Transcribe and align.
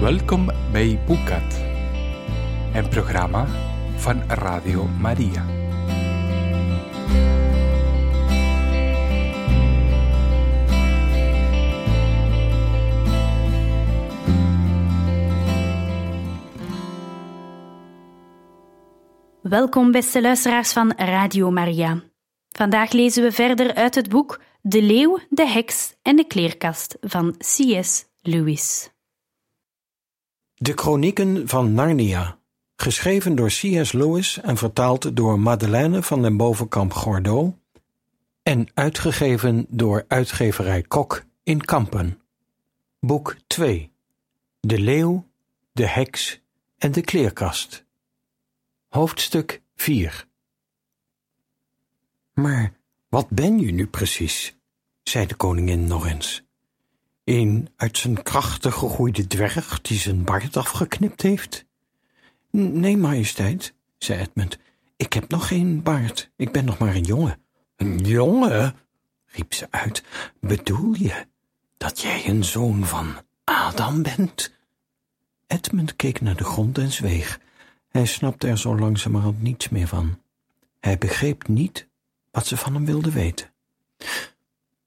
Welkom 0.00 0.50
bij 0.72 1.00
Boekat, 1.06 1.60
een 2.74 2.88
programma 2.88 3.46
van 3.96 4.22
Radio 4.28 4.86
Maria. 4.86 5.44
Welkom, 19.42 19.92
beste 19.92 20.20
luisteraars 20.20 20.72
van 20.72 20.92
Radio 20.96 21.50
Maria. 21.50 22.02
Vandaag 22.48 22.92
lezen 22.92 23.22
we 23.22 23.32
verder 23.32 23.74
uit 23.74 23.94
het 23.94 24.08
boek 24.08 24.40
De 24.60 24.82
Leeuw, 24.82 25.18
de 25.28 25.46
Heks 25.46 25.94
en 26.02 26.16
de 26.16 26.26
Kleerkast 26.26 26.96
van 27.00 27.34
C.S. 27.38 28.04
Lewis. 28.20 28.90
De 30.62 30.72
Chronieken 30.72 31.48
van 31.48 31.72
Narnia, 31.72 32.38
geschreven 32.76 33.34
door 33.34 33.48
C.S. 33.48 33.92
Lewis 33.92 34.40
en 34.40 34.56
vertaald 34.56 35.16
door 35.16 35.38
Madeleine 35.38 36.02
van 36.02 36.22
den 36.22 36.36
Bovenkamp 36.36 36.92
Gordeau 36.92 37.52
en 38.42 38.68
uitgegeven 38.74 39.66
door 39.68 40.04
uitgeverij 40.08 40.82
Kok 40.82 41.24
in 41.42 41.64
Kampen. 41.64 42.20
Boek 42.98 43.36
2 43.46 43.92
De 44.60 44.78
Leeuw, 44.78 45.26
de 45.72 45.86
Heks 45.86 46.40
en 46.78 46.92
de 46.92 47.00
Kleerkast. 47.00 47.84
Hoofdstuk 48.88 49.62
4 49.76 50.26
Maar 52.32 52.72
wat 53.08 53.28
ben 53.28 53.58
je 53.58 53.72
nu 53.72 53.86
precies? 53.86 54.56
zei 55.02 55.26
de 55.26 55.34
koningin 55.34 55.84
nog 55.84 56.06
eens. 56.06 56.49
Een 57.30 57.68
uit 57.76 57.98
zijn 57.98 58.22
krachten 58.22 58.72
gegroeide 58.72 59.26
dwerg 59.26 59.80
die 59.80 59.98
zijn 59.98 60.24
baard 60.24 60.56
afgeknipt 60.56 61.22
heeft? 61.22 61.64
Nee, 62.50 62.96
majesteit, 62.96 63.74
zei 63.98 64.20
Edmund. 64.20 64.58
Ik 64.96 65.12
heb 65.12 65.28
nog 65.28 65.48
geen 65.48 65.82
baard. 65.82 66.30
Ik 66.36 66.52
ben 66.52 66.64
nog 66.64 66.78
maar 66.78 66.94
een 66.94 67.02
jongen. 67.02 67.42
Een 67.76 67.98
jongen? 67.98 68.74
riep 69.26 69.54
ze 69.54 69.66
uit. 69.70 70.02
Bedoel 70.40 70.94
je 70.94 71.26
dat 71.76 72.00
jij 72.00 72.28
een 72.28 72.44
zoon 72.44 72.84
van 72.84 73.14
Adam 73.44 74.02
bent? 74.02 74.54
Edmund 75.46 75.96
keek 75.96 76.20
naar 76.20 76.36
de 76.36 76.44
grond 76.44 76.78
en 76.78 76.92
zweeg. 76.92 77.40
Hij 77.88 78.06
snapte 78.06 78.48
er 78.48 78.58
zo 78.58 78.78
langzamerhand 78.78 79.42
niets 79.42 79.68
meer 79.68 79.88
van. 79.88 80.18
Hij 80.80 80.98
begreep 80.98 81.48
niet 81.48 81.88
wat 82.30 82.46
ze 82.46 82.56
van 82.56 82.74
hem 82.74 82.84
wilde 82.84 83.12
weten. 83.12 83.52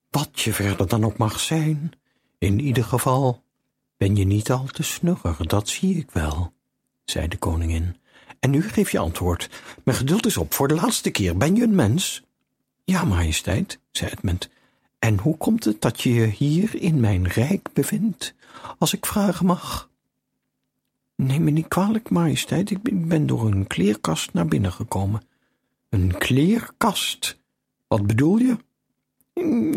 Wat 0.09 0.41
je 0.41 0.53
verder 0.53 0.87
dan 0.87 1.05
ook 1.05 1.17
mag 1.17 1.39
zijn, 1.39 1.93
in 2.43 2.59
ieder 2.59 2.83
geval 2.83 3.43
ben 3.97 4.15
je 4.15 4.25
niet 4.25 4.51
al 4.51 4.65
te 4.65 4.83
snugger, 4.83 5.47
dat 5.47 5.69
zie 5.69 5.97
ik 5.97 6.11
wel, 6.11 6.53
zei 7.05 7.27
de 7.27 7.37
koningin. 7.37 7.95
En 8.39 8.49
nu 8.49 8.61
geef 8.61 8.91
je 8.91 8.99
antwoord. 8.99 9.49
Mijn 9.83 9.97
geduld 9.97 10.25
is 10.25 10.37
op 10.37 10.53
voor 10.53 10.67
de 10.67 10.73
laatste 10.73 11.11
keer. 11.11 11.37
Ben 11.37 11.55
je 11.55 11.63
een 11.63 11.75
mens? 11.75 12.23
Ja, 12.83 13.03
majesteit, 13.03 13.79
zei 13.91 14.11
Edmund. 14.11 14.49
En 14.99 15.17
hoe 15.17 15.37
komt 15.37 15.63
het 15.63 15.81
dat 15.81 16.01
je 16.01 16.13
je 16.13 16.25
hier 16.25 16.81
in 16.81 16.99
mijn 16.99 17.27
rijk 17.27 17.69
bevindt, 17.73 18.33
als 18.77 18.93
ik 18.93 19.05
vragen 19.05 19.45
mag? 19.45 19.89
Neem 21.15 21.43
me 21.43 21.51
niet 21.51 21.67
kwalijk, 21.67 22.09
majesteit, 22.09 22.71
ik 22.71 23.07
ben 23.07 23.25
door 23.25 23.45
een 23.45 23.67
kleerkast 23.67 24.33
naar 24.33 24.45
binnen 24.45 24.71
gekomen. 24.71 25.21
Een 25.89 26.17
kleerkast? 26.17 27.39
Wat 27.87 28.07
bedoel 28.07 28.37
je? 28.37 28.57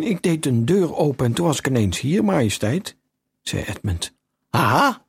Ik 0.01 0.23
deed 0.23 0.47
een 0.47 0.65
deur 0.65 0.97
open 0.97 1.27
en 1.27 1.33
toen 1.33 1.47
was 1.47 1.59
ik 1.59 1.67
ineens 1.67 2.01
hier, 2.01 2.25
majesteit, 2.25 2.97
zei 3.41 3.63
Edmund. 3.63 4.15
Aha, 4.51 5.05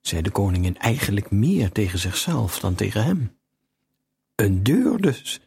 zei 0.00 0.22
de 0.22 0.30
koningin 0.30 0.78
eigenlijk 0.78 1.30
meer 1.30 1.72
tegen 1.72 1.98
zichzelf 1.98 2.58
dan 2.58 2.74
tegen 2.74 3.04
hem. 3.04 3.36
Een 4.34 4.62
deur 4.62 5.00
dus, 5.00 5.40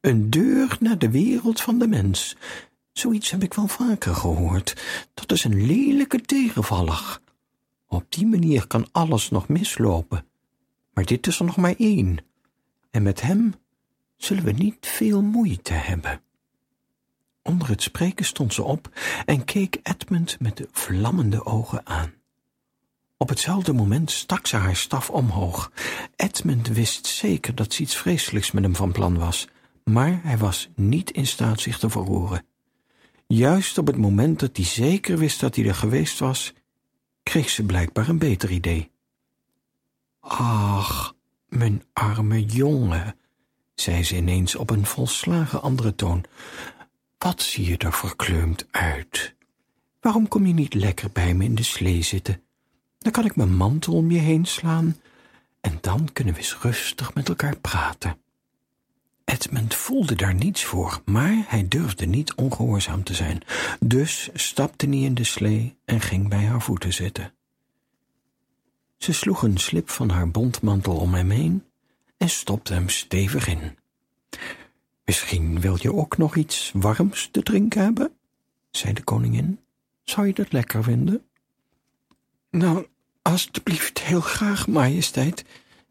een 0.00 0.30
deur 0.30 0.76
naar 0.80 0.98
de 0.98 1.10
wereld 1.10 1.60
van 1.60 1.78
de 1.78 1.86
mens. 1.86 2.36
Zoiets 2.92 3.30
heb 3.30 3.42
ik 3.42 3.54
wel 3.54 3.68
vaker 3.68 4.14
gehoord. 4.14 4.82
Dat 5.14 5.32
is 5.32 5.44
een 5.44 5.66
lelijke 5.66 6.20
tegenvaller. 6.20 7.20
Op 7.88 8.04
die 8.08 8.26
manier 8.26 8.66
kan 8.66 8.88
alles 8.92 9.30
nog 9.30 9.48
mislopen. 9.48 10.26
Maar 10.92 11.04
dit 11.04 11.26
is 11.26 11.38
er 11.38 11.44
nog 11.44 11.56
maar 11.56 11.74
één. 11.78 12.18
En 12.90 13.02
met 13.02 13.20
hem 13.20 13.54
zullen 14.16 14.44
we 14.44 14.52
niet 14.52 14.86
veel 14.86 15.22
moeite 15.22 15.72
hebben. 15.72 16.23
Onder 17.46 17.68
het 17.68 17.82
spreken 17.82 18.24
stond 18.24 18.54
ze 18.54 18.62
op 18.62 18.88
en 19.24 19.44
keek 19.44 19.80
Edmund 19.82 20.40
met 20.40 20.56
de 20.56 20.68
vlammende 20.72 21.46
ogen 21.46 21.86
aan. 21.86 22.12
Op 23.16 23.28
hetzelfde 23.28 23.72
moment 23.72 24.10
stak 24.10 24.46
ze 24.46 24.56
haar 24.56 24.76
staf 24.76 25.10
omhoog. 25.10 25.72
Edmund 26.16 26.68
wist 26.68 27.06
zeker 27.06 27.54
dat 27.54 27.72
ze 27.72 27.82
iets 27.82 27.96
vreselijks 27.96 28.50
met 28.50 28.62
hem 28.62 28.76
van 28.76 28.92
plan 28.92 29.18
was, 29.18 29.48
maar 29.84 30.20
hij 30.22 30.38
was 30.38 30.68
niet 30.74 31.10
in 31.10 31.26
staat 31.26 31.60
zich 31.60 31.78
te 31.78 31.90
verroeren. 31.90 32.46
Juist 33.26 33.78
op 33.78 33.86
het 33.86 33.96
moment 33.96 34.40
dat 34.40 34.56
hij 34.56 34.66
zeker 34.66 35.18
wist 35.18 35.40
dat 35.40 35.56
hij 35.56 35.66
er 35.66 35.74
geweest 35.74 36.18
was, 36.18 36.52
kreeg 37.22 37.50
ze 37.50 37.64
blijkbaar 37.64 38.08
een 38.08 38.18
beter 38.18 38.50
idee. 38.50 38.90
Ach, 40.20 41.14
mijn 41.48 41.82
arme 41.92 42.44
jongen, 42.44 43.16
zei 43.74 44.04
ze 44.04 44.16
ineens 44.16 44.54
op 44.54 44.70
een 44.70 44.86
volslagen 44.86 45.62
andere 45.62 45.94
toon, 45.94 46.24
wat 47.24 47.42
zie 47.42 47.66
je 47.66 47.76
er 47.76 47.92
verkleumd 47.92 48.66
uit? 48.70 49.34
Waarom 50.00 50.28
kom 50.28 50.46
je 50.46 50.52
niet 50.52 50.74
lekker 50.74 51.10
bij 51.10 51.34
me 51.34 51.44
in 51.44 51.54
de 51.54 51.62
slee 51.62 52.02
zitten? 52.02 52.42
Dan 52.98 53.12
kan 53.12 53.24
ik 53.24 53.36
mijn 53.36 53.56
mantel 53.56 53.94
om 53.94 54.10
je 54.10 54.18
heen 54.18 54.44
slaan 54.44 54.96
en 55.60 55.78
dan 55.80 56.08
kunnen 56.12 56.34
we 56.34 56.40
eens 56.40 56.58
rustig 56.60 57.14
met 57.14 57.28
elkaar 57.28 57.56
praten. 57.56 58.18
Edmund 59.24 59.74
voelde 59.74 60.14
daar 60.14 60.34
niets 60.34 60.64
voor, 60.64 61.02
maar 61.04 61.44
hij 61.46 61.68
durfde 61.68 62.06
niet 62.06 62.34
ongehoorzaam 62.34 63.04
te 63.04 63.14
zijn. 63.14 63.42
Dus 63.80 64.30
stapte 64.34 64.86
hij 64.86 64.98
in 64.98 65.14
de 65.14 65.24
slee 65.24 65.76
en 65.84 66.00
ging 66.00 66.28
bij 66.28 66.44
haar 66.44 66.62
voeten 66.62 66.92
zitten. 66.92 67.32
Ze 68.96 69.12
sloeg 69.12 69.42
een 69.42 69.58
slip 69.58 69.90
van 69.90 70.08
haar 70.08 70.30
bontmantel 70.30 70.96
om 70.96 71.14
hem 71.14 71.30
heen 71.30 71.64
en 72.16 72.28
stopte 72.28 72.72
hem 72.72 72.88
stevig 72.88 73.48
in. 73.48 73.78
Misschien 75.04 75.60
wil 75.60 75.76
je 75.80 75.94
ook 75.94 76.16
nog 76.16 76.36
iets 76.36 76.70
warms 76.74 77.28
te 77.30 77.42
drinken 77.42 77.82
hebben, 77.82 78.12
zei 78.70 78.92
de 78.92 79.02
koningin. 79.02 79.60
Zou 80.04 80.26
je 80.26 80.32
dat 80.32 80.52
lekker 80.52 80.82
vinden? 80.82 81.24
Nou, 82.50 82.86
alstublieft 83.22 84.02
heel 84.02 84.20
graag, 84.20 84.66
majesteit, 84.66 85.44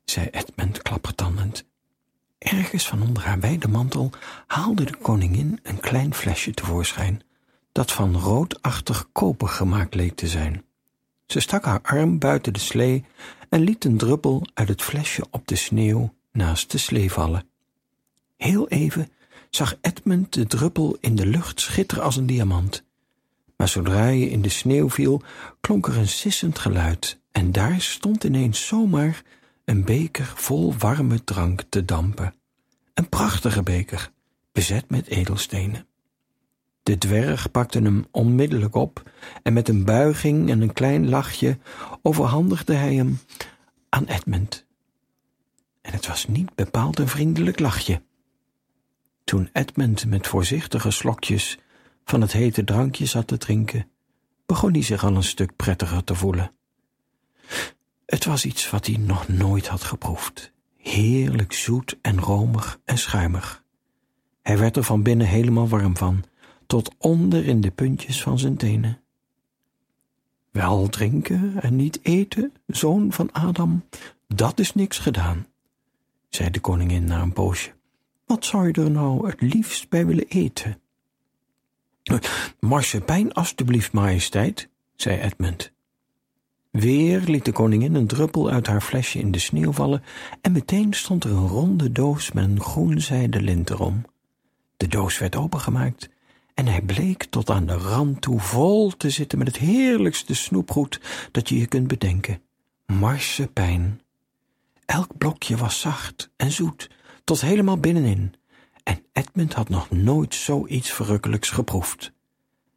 zei 0.05 0.27
Edmund 0.31 0.81
klappertandend. 0.81 1.65
Ergens 2.37 2.87
van 2.87 3.01
onder 3.01 3.23
haar 3.23 3.39
wijde 3.39 3.67
mantel 3.67 4.09
haalde 4.47 4.83
de 4.83 4.95
koningin 4.95 5.59
een 5.63 5.79
klein 5.79 6.13
flesje 6.13 6.51
tevoorschijn, 6.51 7.21
dat 7.71 7.91
van 7.91 8.17
roodachtig 8.17 9.09
koper 9.11 9.47
gemaakt 9.47 9.95
leek 9.95 10.15
te 10.15 10.27
zijn. 10.27 10.63
Ze 11.25 11.39
stak 11.39 11.65
haar 11.65 11.81
arm 11.81 12.19
buiten 12.19 12.53
de 12.53 12.59
slee 12.59 13.05
en 13.49 13.61
liet 13.61 13.85
een 13.85 13.97
druppel 13.97 14.47
uit 14.53 14.67
het 14.67 14.81
flesje 14.81 15.25
op 15.31 15.47
de 15.47 15.55
sneeuw 15.55 16.13
naast 16.31 16.71
de 16.71 16.77
slee 16.77 17.11
vallen. 17.11 17.47
Heel 18.37 18.67
even 18.67 19.09
zag 19.49 19.75
Edmund 19.81 20.33
de 20.33 20.45
druppel 20.45 20.97
in 20.99 21.15
de 21.15 21.25
lucht 21.25 21.61
schitteren 21.61 22.03
als 22.03 22.15
een 22.15 22.25
diamant. 22.25 22.83
Maar 23.57 23.67
zodra 23.67 23.95
hij 23.95 24.21
in 24.21 24.41
de 24.41 24.49
sneeuw 24.49 24.89
viel, 24.89 25.21
klonk 25.61 25.87
er 25.87 25.97
een 25.97 26.07
sissend 26.07 26.59
geluid 26.59 27.19
en 27.31 27.51
daar 27.51 27.81
stond 27.81 28.23
ineens 28.23 28.67
zomaar 28.67 29.23
een 29.65 29.83
beker 29.83 30.33
vol 30.35 30.73
warme 30.77 31.23
drank 31.23 31.63
te 31.69 31.85
dampen. 31.85 32.33
Een 32.93 33.09
prachtige 33.09 33.63
beker, 33.63 34.11
bezet 34.51 34.89
met 34.89 35.07
edelstenen. 35.07 35.87
De 36.83 36.97
dwerg 36.97 37.51
pakte 37.51 37.79
hem 37.79 38.05
onmiddellijk 38.11 38.75
op 38.75 39.11
en 39.43 39.53
met 39.53 39.69
een 39.69 39.85
buiging 39.85 40.49
en 40.49 40.61
een 40.61 40.73
klein 40.73 41.09
lachje 41.09 41.57
overhandigde 42.01 42.73
hij 42.73 42.95
hem 42.95 43.19
aan 43.89 44.05
Edmund. 44.05 44.65
En 45.81 45.93
het 45.93 46.07
was 46.07 46.27
niet 46.27 46.55
bepaald 46.55 46.99
een 46.99 47.07
vriendelijk 47.07 47.59
lachje. 47.59 48.01
Toen 49.23 49.49
Edmund 49.53 50.05
met 50.05 50.27
voorzichtige 50.27 50.91
slokjes 50.91 51.57
van 52.05 52.21
het 52.21 52.31
hete 52.31 52.63
drankje 52.63 53.05
zat 53.05 53.27
te 53.27 53.37
drinken, 53.37 53.87
begon 54.45 54.71
hij 54.71 54.81
zich 54.81 55.03
al 55.03 55.15
een 55.15 55.23
stuk 55.23 55.55
prettiger 55.55 56.03
te 56.03 56.15
voelen. 56.15 56.51
Het 58.05 58.25
was 58.25 58.45
iets 58.45 58.69
wat 58.69 58.85
hij 58.85 58.97
nog 58.97 59.27
nooit 59.27 59.67
had 59.67 59.83
geproefd. 59.83 60.51
Heerlijk 60.77 61.53
zoet 61.53 61.97
en 62.01 62.19
romig 62.19 62.79
en 62.85 62.97
schuimig. 62.97 63.63
Hij 64.41 64.57
werd 64.57 64.77
er 64.77 64.83
van 64.83 65.03
binnen 65.03 65.27
helemaal 65.27 65.67
warm 65.67 65.97
van, 65.97 66.23
tot 66.67 66.95
onder 66.97 67.45
in 67.45 67.61
de 67.61 67.71
puntjes 67.71 68.21
van 68.21 68.39
zijn 68.39 68.57
tenen. 68.57 69.01
Wel 70.51 70.89
drinken 70.89 71.61
en 71.61 71.75
niet 71.75 71.99
eten, 72.01 72.53
zoon 72.67 73.11
van 73.11 73.31
Adam, 73.31 73.83
dat 74.27 74.59
is 74.59 74.73
niks 74.73 74.97
gedaan, 74.97 75.47
zei 76.29 76.49
de 76.49 76.59
koningin 76.59 77.03
na 77.03 77.21
een 77.21 77.33
poosje. 77.33 77.73
Wat 78.25 78.45
zou 78.45 78.67
je 78.67 78.73
er 78.73 78.91
nou 78.91 79.27
het 79.27 79.41
liefst 79.41 79.89
bij 79.89 80.05
willen 80.05 80.27
eten? 80.27 80.81
Marsepein, 82.59 83.33
alstublieft, 83.33 83.91
majesteit, 83.91 84.69
zei 84.95 85.19
Edmund. 85.19 85.71
Weer 86.71 87.19
liet 87.19 87.45
de 87.45 87.51
koningin 87.51 87.95
een 87.95 88.07
druppel 88.07 88.49
uit 88.49 88.67
haar 88.67 88.81
flesje 88.81 89.19
in 89.19 89.31
de 89.31 89.39
sneeuw 89.39 89.71
vallen 89.71 90.03
en 90.41 90.51
meteen 90.51 90.93
stond 90.93 91.23
er 91.23 91.31
een 91.31 91.47
ronde 91.47 91.91
doos 91.91 92.31
met 92.31 92.59
groen 92.59 93.01
zijden 93.01 93.43
lint 93.43 93.69
erom. 93.69 94.05
De 94.77 94.87
doos 94.87 95.17
werd 95.17 95.35
opengemaakt 95.35 96.09
en 96.53 96.67
hij 96.67 96.81
bleek 96.81 97.23
tot 97.23 97.49
aan 97.49 97.65
de 97.65 97.73
rand 97.73 98.21
toe 98.21 98.39
vol 98.39 98.89
te 98.97 99.09
zitten 99.09 99.37
met 99.37 99.47
het 99.47 99.57
heerlijkste 99.57 100.35
snoepgoed 100.35 100.99
dat 101.31 101.49
je 101.49 101.59
je 101.59 101.65
kunt 101.65 101.87
bedenken. 101.87 102.41
Marsepein. 102.85 104.01
Elk 104.85 105.17
blokje 105.17 105.57
was 105.57 105.79
zacht 105.79 106.31
en 106.35 106.51
zoet, 106.51 106.89
tot 107.23 107.41
helemaal 107.41 107.77
binnenin, 107.77 108.33
en 108.83 109.03
Edmund 109.11 109.53
had 109.53 109.69
nog 109.69 109.91
nooit 109.91 110.35
zoiets 110.35 110.91
verrukkelijks 110.91 111.49
geproefd. 111.49 112.11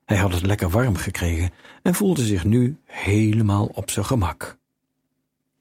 Hij 0.04 0.16
had 0.16 0.32
het 0.32 0.46
lekker 0.46 0.70
warm 0.70 0.96
gekregen 0.96 1.50
en 1.82 1.94
voelde 1.94 2.24
zich 2.24 2.44
nu 2.44 2.76
helemaal 2.84 3.66
op 3.66 3.90
zijn 3.90 4.06
gemak. 4.06 4.58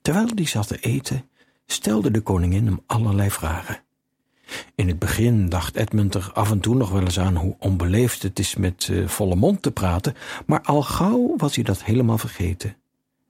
Terwijl 0.02 0.28
hij 0.34 0.46
zat 0.46 0.68
te 0.68 0.78
eten, 0.78 1.28
stelde 1.66 2.10
de 2.10 2.20
koningin 2.20 2.66
hem 2.66 2.80
allerlei 2.86 3.30
vragen. 3.30 3.80
In 4.74 4.88
het 4.88 4.98
begin 4.98 5.48
dacht 5.48 5.76
Edmund 5.76 6.14
er 6.14 6.30
af 6.34 6.50
en 6.50 6.60
toe 6.60 6.74
nog 6.74 6.90
wel 6.90 7.00
eens 7.00 7.18
aan 7.18 7.36
hoe 7.36 7.56
onbeleefd 7.58 8.22
het 8.22 8.38
is 8.38 8.56
met 8.56 8.88
uh, 8.88 9.08
volle 9.08 9.34
mond 9.34 9.62
te 9.62 9.70
praten, 9.70 10.14
maar 10.46 10.60
al 10.60 10.82
gauw 10.82 11.34
was 11.36 11.54
hij 11.54 11.64
dat 11.64 11.84
helemaal 11.84 12.18
vergeten. 12.18 12.76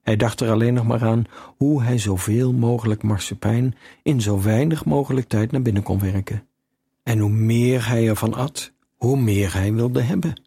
Hij 0.07 0.15
dacht 0.15 0.41
er 0.41 0.51
alleen 0.51 0.73
nog 0.73 0.85
maar 0.87 1.03
aan 1.03 1.23
hoe 1.57 1.83
hij 1.83 1.97
zoveel 1.97 2.53
mogelijk 2.53 3.03
marsepein 3.03 3.75
in 4.03 4.21
zo 4.21 4.41
weinig 4.41 4.85
mogelijk 4.85 5.27
tijd 5.27 5.51
naar 5.51 5.61
binnen 5.61 5.83
kon 5.83 5.99
werken. 5.99 6.47
En 7.03 7.19
hoe 7.19 7.29
meer 7.29 7.87
hij 7.87 8.07
ervan 8.07 8.33
at, 8.33 8.71
hoe 8.95 9.17
meer 9.17 9.53
hij 9.53 9.73
wilde 9.73 10.01
hebben. 10.01 10.41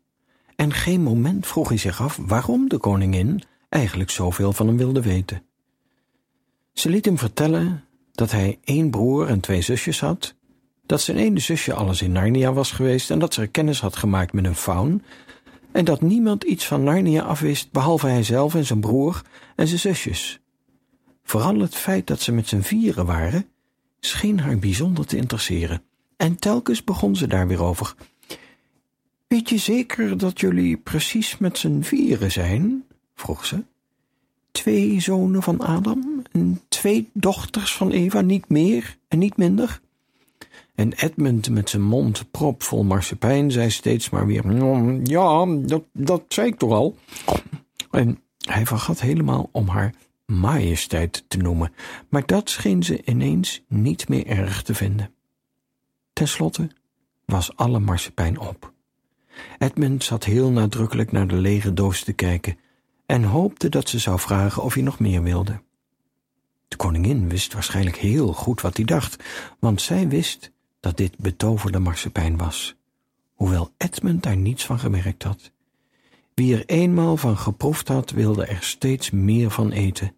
En 0.56 0.72
geen 0.72 1.02
moment 1.02 1.46
vroeg 1.46 1.68
hij 1.68 1.76
zich 1.76 2.00
af 2.00 2.18
waarom 2.26 2.68
de 2.68 2.78
koningin 2.78 3.42
eigenlijk 3.68 4.10
zoveel 4.10 4.52
van 4.52 4.66
hem 4.66 4.76
wilde 4.76 5.02
weten. 5.02 5.42
Ze 6.72 6.88
liet 6.88 7.04
hem 7.04 7.18
vertellen 7.18 7.84
dat 8.12 8.30
hij 8.30 8.58
één 8.64 8.90
broer 8.90 9.26
en 9.26 9.40
twee 9.40 9.62
zusjes 9.62 10.00
had, 10.00 10.34
dat 10.86 11.00
zijn 11.00 11.16
ene 11.16 11.38
zusje 11.38 11.74
alles 11.74 12.02
in 12.02 12.12
Narnia 12.12 12.52
was 12.52 12.70
geweest 12.72 13.10
en 13.10 13.18
dat 13.18 13.34
ze 13.34 13.40
er 13.40 13.48
kennis 13.48 13.80
had 13.80 13.96
gemaakt 13.96 14.32
met 14.32 14.44
een 14.44 14.54
faun, 14.54 15.02
en 15.72 15.84
dat 15.84 16.00
niemand 16.00 16.44
iets 16.44 16.66
van 16.66 16.84
Narnia 16.84 17.22
afwist 17.22 17.72
behalve 17.72 18.06
hijzelf 18.06 18.54
en 18.54 18.64
zijn 18.64 18.80
broer 18.80 19.22
en 19.56 19.66
zijn 19.66 19.80
zusjes. 19.80 20.40
Vooral 21.22 21.58
het 21.58 21.74
feit 21.74 22.06
dat 22.06 22.20
ze 22.20 22.32
met 22.32 22.48
z'n 22.48 22.60
vieren 22.60 23.06
waren, 23.06 23.46
scheen 24.00 24.40
haar 24.40 24.58
bijzonder 24.58 25.06
te 25.06 25.16
interesseren, 25.16 25.82
en 26.16 26.38
telkens 26.38 26.84
begon 26.84 27.16
ze 27.16 27.26
daar 27.26 27.46
weer 27.46 27.62
over. 27.62 27.94
Weet 29.26 29.48
je 29.48 29.58
zeker 29.58 30.18
dat 30.18 30.40
jullie 30.40 30.76
precies 30.76 31.38
met 31.38 31.58
z'n 31.58 31.80
vieren 31.82 32.32
zijn? 32.32 32.84
vroeg 33.14 33.46
ze. 33.46 33.64
Twee 34.50 35.00
zonen 35.00 35.42
van 35.42 35.60
Adam 35.60 36.22
en 36.32 36.60
twee 36.68 37.08
dochters 37.12 37.72
van 37.72 37.90
Eva, 37.90 38.20
niet 38.20 38.48
meer 38.48 38.96
en 39.08 39.18
niet 39.18 39.36
minder? 39.36 39.80
En 40.80 40.92
Edmund 40.92 41.50
met 41.50 41.70
zijn 41.70 41.82
mond 41.82 42.30
propvol 42.30 42.84
marsepein 42.84 43.50
zei 43.50 43.70
steeds 43.70 44.10
maar 44.10 44.26
weer: 44.26 44.46
mm, 44.46 45.06
Ja, 45.06 45.46
dat, 45.46 45.84
dat 45.92 46.22
zei 46.28 46.46
ik 46.46 46.58
toch 46.58 46.72
al. 46.72 46.96
En 47.90 48.22
hij 48.38 48.66
vergat 48.66 49.00
helemaal 49.00 49.48
om 49.52 49.68
haar 49.68 49.94
majesteit 50.26 51.24
te 51.28 51.36
noemen, 51.36 51.72
maar 52.08 52.26
dat 52.26 52.50
scheen 52.50 52.82
ze 52.82 53.04
ineens 53.04 53.62
niet 53.68 54.08
meer 54.08 54.26
erg 54.26 54.62
te 54.62 54.74
vinden. 54.74 55.14
Ten 56.12 56.28
slotte 56.28 56.70
was 57.24 57.56
alle 57.56 57.78
marsepein 57.78 58.38
op. 58.38 58.72
Edmund 59.58 60.04
zat 60.04 60.24
heel 60.24 60.50
nadrukkelijk 60.50 61.12
naar 61.12 61.26
de 61.26 61.36
lege 61.36 61.72
doos 61.72 62.04
te 62.04 62.12
kijken 62.12 62.58
en 63.06 63.22
hoopte 63.22 63.68
dat 63.68 63.88
ze 63.88 63.98
zou 63.98 64.18
vragen 64.18 64.62
of 64.62 64.74
hij 64.74 64.82
nog 64.82 64.98
meer 64.98 65.22
wilde. 65.22 65.62
De 66.68 66.76
koningin 66.76 67.28
wist 67.28 67.52
waarschijnlijk 67.52 67.96
heel 67.96 68.32
goed 68.32 68.60
wat 68.60 68.76
hij 68.76 68.86
dacht, 68.86 69.24
want 69.58 69.82
zij 69.82 70.08
wist 70.08 70.52
dat 70.80 70.96
dit 70.96 71.18
betoverde 71.18 71.78
marsepein 71.78 72.36
was, 72.36 72.76
hoewel 73.34 73.72
Edmund 73.76 74.22
daar 74.22 74.36
niets 74.36 74.66
van 74.66 74.78
gemerkt 74.78 75.22
had. 75.22 75.52
Wie 76.34 76.56
er 76.56 76.66
eenmaal 76.66 77.16
van 77.16 77.36
geproefd 77.36 77.88
had, 77.88 78.10
wilde 78.10 78.44
er 78.44 78.62
steeds 78.62 79.10
meer 79.10 79.50
van 79.50 79.70
eten. 79.70 80.14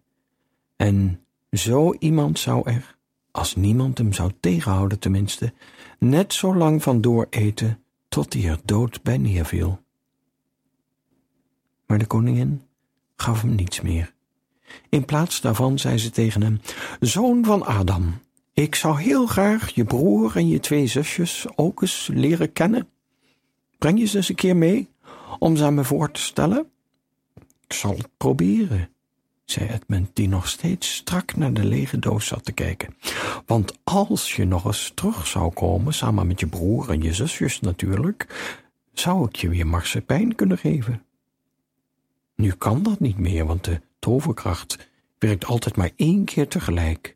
En 0.75 1.25
zo 1.51 1.93
iemand 1.93 2.39
zou 2.39 2.69
er, 2.69 2.97
als 3.31 3.55
niemand 3.55 3.97
hem 3.97 4.13
zou 4.13 4.31
tegenhouden 4.39 4.99
tenminste, 4.99 5.53
net 5.99 6.33
zo 6.33 6.55
lang 6.55 6.83
van 6.83 7.01
dooreten 7.01 7.83
tot 8.07 8.33
hij 8.33 8.43
er 8.43 8.59
dood 8.63 9.03
bij 9.03 9.17
neerviel. 9.17 9.81
Maar 11.85 11.97
de 11.97 12.05
koningin 12.05 12.61
gaf 13.15 13.41
hem 13.41 13.55
niets 13.55 13.81
meer. 13.81 14.13
In 14.89 15.05
plaats 15.05 15.41
daarvan 15.41 15.79
zei 15.79 15.97
ze 15.97 16.09
tegen 16.09 16.41
hem: 16.41 16.61
Zoon 16.99 17.45
van 17.45 17.65
Adam, 17.65 18.21
ik 18.53 18.75
zou 18.75 19.01
heel 19.01 19.25
graag 19.25 19.69
je 19.69 19.83
broer 19.83 20.35
en 20.35 20.47
je 20.47 20.59
twee 20.59 20.87
zusjes 20.87 21.45
ook 21.55 21.81
eens 21.81 22.09
leren 22.13 22.53
kennen. 22.53 22.87
Breng 23.77 23.99
je 23.99 24.05
ze 24.05 24.17
eens 24.17 24.29
een 24.29 24.35
keer 24.35 24.55
mee 24.55 24.89
om 25.39 25.55
ze 25.55 25.63
aan 25.63 25.73
me 25.73 25.83
voor 25.83 26.11
te 26.11 26.21
stellen? 26.21 26.71
Ik 27.67 27.73
zal 27.73 27.97
het 27.97 28.09
proberen, 28.17 28.89
zei 29.45 29.69
Edmund, 29.69 30.09
die 30.13 30.27
nog 30.27 30.47
steeds 30.47 30.95
strak 30.95 31.35
naar 31.35 31.53
de 31.53 31.65
lege 31.65 31.99
doos 31.99 32.27
zat 32.27 32.45
te 32.45 32.51
kijken. 32.51 32.95
Want 33.45 33.77
als 33.83 34.35
je 34.35 34.45
nog 34.45 34.65
eens 34.65 34.91
terug 34.95 35.27
zou 35.27 35.53
komen, 35.53 35.93
samen 35.93 36.27
met 36.27 36.39
je 36.39 36.47
broer 36.47 36.89
en 36.89 37.01
je 37.01 37.13
zusjes 37.13 37.59
natuurlijk, 37.59 38.27
zou 38.93 39.25
ik 39.25 39.35
je 39.35 39.49
weer 39.49 39.67
marsepein 39.67 40.35
kunnen 40.35 40.57
geven. 40.57 41.03
Nu 42.35 42.51
kan 42.51 42.83
dat 42.83 42.99
niet 42.99 43.17
meer, 43.17 43.45
want 43.45 43.63
de 43.63 43.81
toverkracht 43.99 44.89
werkt 45.19 45.45
altijd 45.45 45.75
maar 45.75 45.91
één 45.95 46.25
keer 46.25 46.47
tegelijk. 46.47 47.15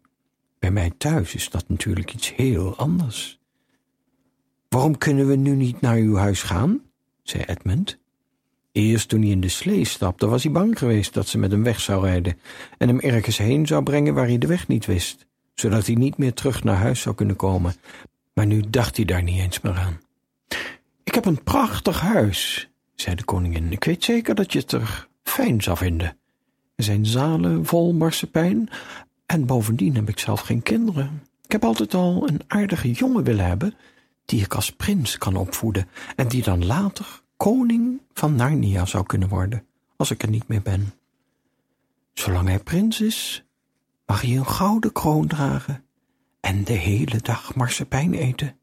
Bij 0.60 0.72
mij 0.72 0.92
thuis 0.98 1.36
is 1.36 1.50
dat 1.50 1.70
natuurlijk 1.70 2.14
iets 2.14 2.36
heel 2.36 2.76
anders. 2.76 3.40
Waarom 4.70 4.98
kunnen 4.98 5.28
we 5.28 5.36
nu 5.36 5.56
niet 5.56 5.82
naar 5.82 5.96
uw 5.96 6.16
huis 6.16 6.42
gaan? 6.42 6.82
zei 7.24 7.44
Edmund. 7.44 7.98
Eerst 8.72 9.10
toen 9.10 9.22
hij 9.22 9.30
in 9.30 9.42
de 9.42 9.50
slee 9.50 9.86
stapte, 9.86 10.28
was 10.28 10.44
hij 10.44 10.52
bang 10.52 10.78
geweest 10.78 11.14
dat 11.14 11.28
ze 11.28 11.38
met 11.38 11.52
hem 11.52 11.64
weg 11.64 11.80
zou 11.80 12.06
rijden 12.06 12.40
en 12.78 12.88
hem 12.88 13.00
ergens 13.00 13.38
heen 13.38 13.68
zou 13.68 13.84
brengen 13.84 14.14
waar 14.14 14.28
hij 14.28 14.38
de 14.38 14.48
weg 14.48 14.68
niet 14.68 14.86
wist, 14.86 15.26
zodat 15.54 15.86
hij 15.86 15.96
niet 15.96 16.18
meer 16.18 16.34
terug 16.34 16.64
naar 16.64 16.76
huis 16.76 17.02
zou 17.02 17.16
kunnen 17.16 17.36
komen. 17.36 17.76
Maar 18.34 18.46
nu 18.46 18.62
dacht 18.70 18.96
hij 18.96 19.06
daar 19.06 19.24
niet 19.24 19.40
eens 19.40 19.62
meer 19.62 19.78
aan. 19.78 20.00
Ik 21.04 21.16
heb 21.16 21.26
een 21.26 21.44
prachtig 21.44 22.02
huis, 22.02 22.70
zei 22.96 23.16
de 23.16 23.24
koningin. 23.24 23.72
Ik 23.72 23.84
weet 23.84 24.04
zeker 24.04 24.36
dat 24.36 24.54
je 24.54 24.60
het 24.60 24.72
er 24.72 25.08
fijn 25.24 25.62
zou 25.62 25.78
vinden. 25.78 26.18
Er 26.76 26.84
zijn 26.84 27.06
zalen 27.06 27.66
vol 27.66 27.94
marsepein 27.94 28.70
en 29.28 29.46
bovendien 29.46 29.96
heb 29.96 30.10
ik 30.10 30.20
zelf 30.20 30.40
geen 30.40 30.62
kinderen. 30.62 31.24
Ik 31.44 31.52
heb 31.52 31.64
altijd 31.64 31.94
al 31.94 32.28
een 32.28 32.42
aardige 32.48 32.92
jongen 32.92 33.24
willen 33.24 33.46
hebben, 33.46 33.74
die 34.26 34.42
ik 34.42 34.54
als 34.54 34.72
prins 34.72 35.18
kan 35.18 35.36
opvoeden 35.36 35.88
en 36.16 36.28
die 36.28 36.44
dan 36.44 36.66
later 36.66 37.22
koning 37.38 38.02
van 38.14 38.36
Narnia 38.36 38.86
zou 38.86 39.06
kunnen 39.06 39.30
worden, 39.30 39.66
als 39.96 40.12
ik 40.12 40.24
er 40.24 40.30
niet 40.30 40.48
meer 40.48 40.62
ben. 40.62 40.94
Zolang 42.14 42.48
hij 42.48 42.60
prins 42.60 43.02
is, 43.02 43.46
mag 44.06 44.22
hij 44.22 44.36
een 44.36 44.48
gouden 44.48 44.92
kroon 44.92 45.28
dragen 45.28 45.84
en 46.40 46.64
de 46.64 46.74
hele 46.74 47.18
dag 47.22 47.56
marsepein 47.56 48.14
eten. 48.14 48.56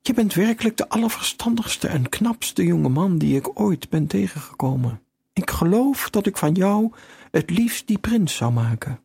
Je 0.00 0.14
bent 0.14 0.34
werkelijk 0.34 0.76
de 0.76 0.88
allerverstandigste 0.88 1.88
en 1.88 2.08
knapste 2.08 2.64
jonge 2.64 2.88
man 2.88 3.18
die 3.18 3.36
ik 3.36 3.60
ooit 3.60 3.88
ben 3.88 4.06
tegengekomen. 4.06 5.00
Ik 5.32 5.50
geloof 5.50 6.10
dat 6.10 6.26
ik 6.26 6.36
van 6.36 6.52
jou 6.52 6.92
het 7.30 7.50
liefst 7.50 7.86
die 7.86 7.98
prins 7.98 8.36
zou 8.36 8.52
maken 8.52 9.00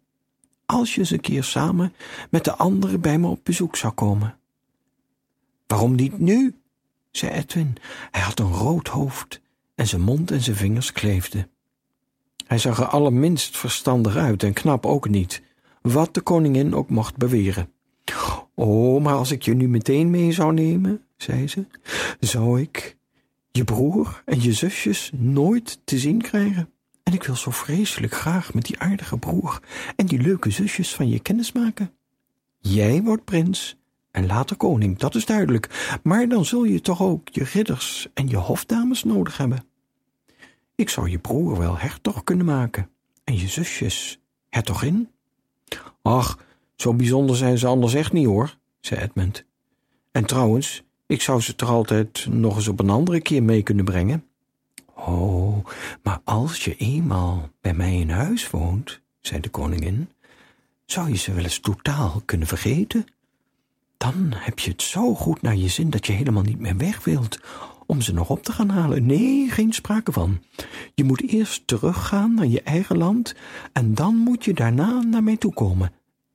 als 0.65 0.93
je 0.93 1.00
eens 1.00 1.12
een 1.12 1.20
keer 1.20 1.43
samen 1.43 1.93
met 2.29 2.43
de 2.43 2.55
anderen 2.55 3.01
bij 3.01 3.17
me 3.17 3.27
op 3.27 3.39
bezoek 3.43 3.75
zou 3.75 3.93
komen. 3.93 4.38
Waarom 5.67 5.96
niet 5.96 6.20
nu? 6.20 6.55
zei 7.12 7.32
Edwin. 7.32 7.75
Hij 8.12 8.22
had 8.22 8.39
een 8.39 8.53
rood 8.53 8.88
hoofd 8.88 9.41
en 9.75 9.88
zijn 9.88 10.01
mond 10.01 10.32
en 10.32 10.41
zijn 10.41 10.55
vingers 10.55 10.91
kleefden. 10.91 11.50
Hij 12.48 12.58
zag 12.58 12.79
er 12.79 12.86
allerminst 12.86 13.58
verstandig 13.58 14.15
uit 14.15 14.43
en 14.43 14.53
knap 14.53 14.86
ook 14.86 15.10
niet, 15.10 15.41
wat 15.82 16.13
de 16.13 16.22
koningin 16.22 16.75
ook 16.75 16.89
mocht 16.89 17.17
beweren. 17.17 17.72
Oh, 18.55 19.03
maar 19.03 19.13
als 19.13 19.32
ik 19.32 19.41
je 19.41 19.53
nu 19.53 19.67
meteen 19.67 20.10
mee 20.10 20.32
zou 20.32 20.53
nemen, 20.53 21.01
zei 21.17 21.48
ze, 21.48 21.65
zou 22.20 22.62
ik 22.62 22.98
je 23.51 23.63
broer 23.63 24.22
en 24.25 24.41
je 24.41 24.53
zusjes 24.53 25.12
nooit 25.13 25.79
te 25.84 26.00
zien 26.00 26.22
krijgen. 26.22 26.70
En 27.03 27.13
ik 27.13 27.24
wil 27.24 27.36
zo 27.36 27.51
vreselijk 27.51 28.13
graag 28.13 28.53
met 28.53 28.65
die 28.65 28.79
aardige 28.79 29.17
broer 29.17 29.60
en 29.95 30.05
die 30.05 30.22
leuke 30.22 30.50
zusjes 30.50 30.95
van 30.95 31.10
je 31.10 31.19
kennis 31.19 31.51
maken. 31.51 31.91
Jij 32.60 33.01
wordt 33.01 33.24
prins 33.24 33.77
en 34.12 34.25
later 34.25 34.55
koning, 34.55 34.98
dat 34.98 35.15
is 35.15 35.25
duidelijk, 35.25 36.00
maar 36.03 36.27
dan 36.27 36.45
zul 36.45 36.63
je 36.63 36.81
toch 36.81 37.01
ook 37.01 37.27
je 37.29 37.43
ridders 37.43 38.07
en 38.13 38.27
je 38.27 38.38
hofdames 38.38 39.03
nodig 39.03 39.38
hebben. 39.38 39.65
Ik 40.75 40.89
zou 40.89 41.10
je 41.10 41.19
broer 41.19 41.57
wel 41.57 41.77
hertog 41.77 42.24
kunnen 42.24 42.45
maken 42.45 42.89
en 43.24 43.38
je 43.38 43.48
zusjes 43.48 44.19
hertogin. 44.50 45.10
Ach, 46.01 46.38
zo 46.75 46.93
bijzonder 46.93 47.36
zijn 47.36 47.57
ze 47.57 47.67
anders 47.67 47.93
echt 47.93 48.13
niet 48.13 48.25
hoor, 48.25 48.57
zei 48.79 49.01
Edmund. 49.01 49.45
En 50.12 50.25
trouwens, 50.25 50.83
ik 51.05 51.22
zou 51.22 51.41
ze 51.41 51.55
toch 51.55 51.69
altijd 51.69 52.27
nog 52.29 52.55
eens 52.55 52.67
op 52.67 52.79
een 52.79 52.89
andere 52.89 53.22
keer 53.22 53.43
mee 53.43 53.63
kunnen 53.63 53.86
brengen. 53.86 54.27
Oh, 55.05 55.65
maar 56.03 56.19
als 56.24 56.63
je 56.63 56.75
eenmaal 56.75 57.50
bij 57.62 57.74
mij 57.74 58.00
in 58.00 58.10
huis 58.10 58.50
woont, 58.50 59.01
zei 59.22 59.41
de 59.41 59.50
koningin, 59.50 60.10
zou 60.86 61.10
je 61.10 61.17
ze 61.17 61.33
wel 61.33 61.43
eens 61.43 61.60
totaal 61.60 62.22
kunnen 62.25 62.48
vergeten. 62.48 63.05
Dan 63.98 64.33
heb 64.36 64.60
je 64.60 64.72
het 64.72 64.81
zo 64.81 65.15
goed 65.15 65.41
naar 65.41 65.55
je 65.55 65.67
zin 65.67 65.89
dat 65.89 66.05
je 66.05 66.13
helemaal 66.13 66.43
niet 66.43 66.60
meer 66.60 66.77
weg 66.77 67.03
wilt 67.03 67.39
om 67.86 68.01
ze 68.01 68.13
nog 68.13 68.29
op 68.29 68.43
te 68.43 68.51
gaan 68.51 68.69
halen. 68.69 69.05
Nee, 69.05 69.50
geen 69.50 69.74
sprake 69.74 70.12
van. 70.12 70.41
Je 70.93 71.03
moet 71.03 71.22
eerst 71.22 71.67
teruggaan 71.67 72.33
naar 72.33 72.48
je 72.48 72.62
eigen 72.62 72.98
land 72.98 73.36
en 73.74 73.93
dan 73.93 74.15
moet 74.15 74.45
je 74.45 74.53
daarna 74.53 75.01
naar 75.01 75.24
mij 75.24 75.38
toe 75.38 75.53
komen. 75.53 75.91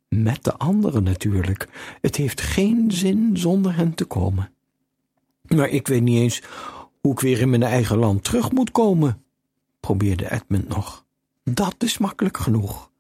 Met 0.08 0.44
de 0.44 0.56
anderen 0.56 1.02
natuurlijk. 1.02 1.68
Het 2.00 2.16
heeft 2.16 2.40
geen 2.40 2.90
zin 2.90 3.30
zonder 3.36 3.76
hen 3.76 3.94
te 3.94 4.04
komen. 4.04 4.50
Maar 5.42 5.68
ik 5.68 5.86
weet 5.86 6.02
niet 6.02 6.18
eens 6.18 6.42
hoe 7.00 7.12
ik 7.12 7.20
weer 7.20 7.40
in 7.40 7.50
mijn 7.50 7.62
eigen 7.62 7.96
land 7.96 8.24
terug 8.24 8.52
moet 8.52 8.70
komen, 8.70 9.22
probeerde 9.80 10.32
Edmund 10.32 10.68
nog. 10.68 11.04
Dat 11.44 11.74
is 11.78 11.98
makkelijk 11.98 12.36
genoeg, 12.36 12.90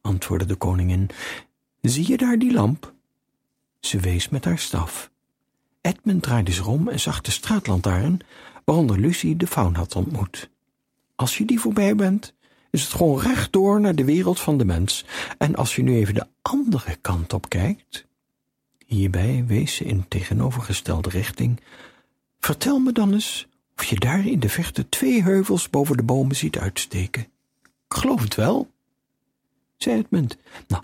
antwoordde 0.00 0.46
de 0.46 0.54
koningin. 0.54 1.10
Zie 1.80 2.08
je 2.08 2.16
daar 2.16 2.38
die 2.38 2.52
lamp? 2.52 2.94
Ze 3.80 3.98
wees 3.98 4.28
met 4.28 4.44
haar 4.44 4.58
staf. 4.58 5.10
Edmund 5.80 6.22
draaide 6.22 6.52
zich 6.52 6.66
om 6.66 6.88
en 6.88 7.00
zag 7.00 7.20
de 7.20 7.30
straatlantaarn 7.30 8.20
waaronder 8.64 8.98
Lucie 8.98 9.36
de 9.36 9.46
faun 9.46 9.74
had 9.74 9.96
ontmoet. 9.96 10.50
Als 11.14 11.38
je 11.38 11.44
die 11.44 11.60
voorbij 11.60 11.94
bent, 11.94 12.34
is 12.70 12.82
het 12.82 12.92
gewoon 12.92 13.20
rechtdoor 13.20 13.80
naar 13.80 13.94
de 13.94 14.04
wereld 14.04 14.40
van 14.40 14.58
de 14.58 14.64
mens. 14.64 15.04
En 15.38 15.54
als 15.54 15.76
je 15.76 15.82
nu 15.82 15.96
even 15.96 16.14
de 16.14 16.26
andere 16.42 16.96
kant 16.96 17.32
op 17.32 17.48
kijkt... 17.48 18.06
Hierbij 18.88 19.44
wees 19.46 19.74
ze 19.74 19.84
in 19.84 20.08
tegenovergestelde 20.08 21.08
richting. 21.08 21.60
Vertel 22.40 22.78
me 22.78 22.92
dan 22.92 23.12
eens 23.12 23.48
of 23.76 23.84
je 23.84 23.98
daar 23.98 24.26
in 24.26 24.40
de 24.40 24.48
verte 24.48 24.88
twee 24.88 25.22
heuvels 25.22 25.70
boven 25.70 25.96
de 25.96 26.02
bomen 26.02 26.36
ziet 26.36 26.58
uitsteken. 26.58 27.22
Ik 27.62 27.96
geloof 27.96 28.20
het 28.20 28.34
wel, 28.34 28.70
zei 29.76 29.98
Edmund. 29.98 30.36
Nou, 30.66 30.82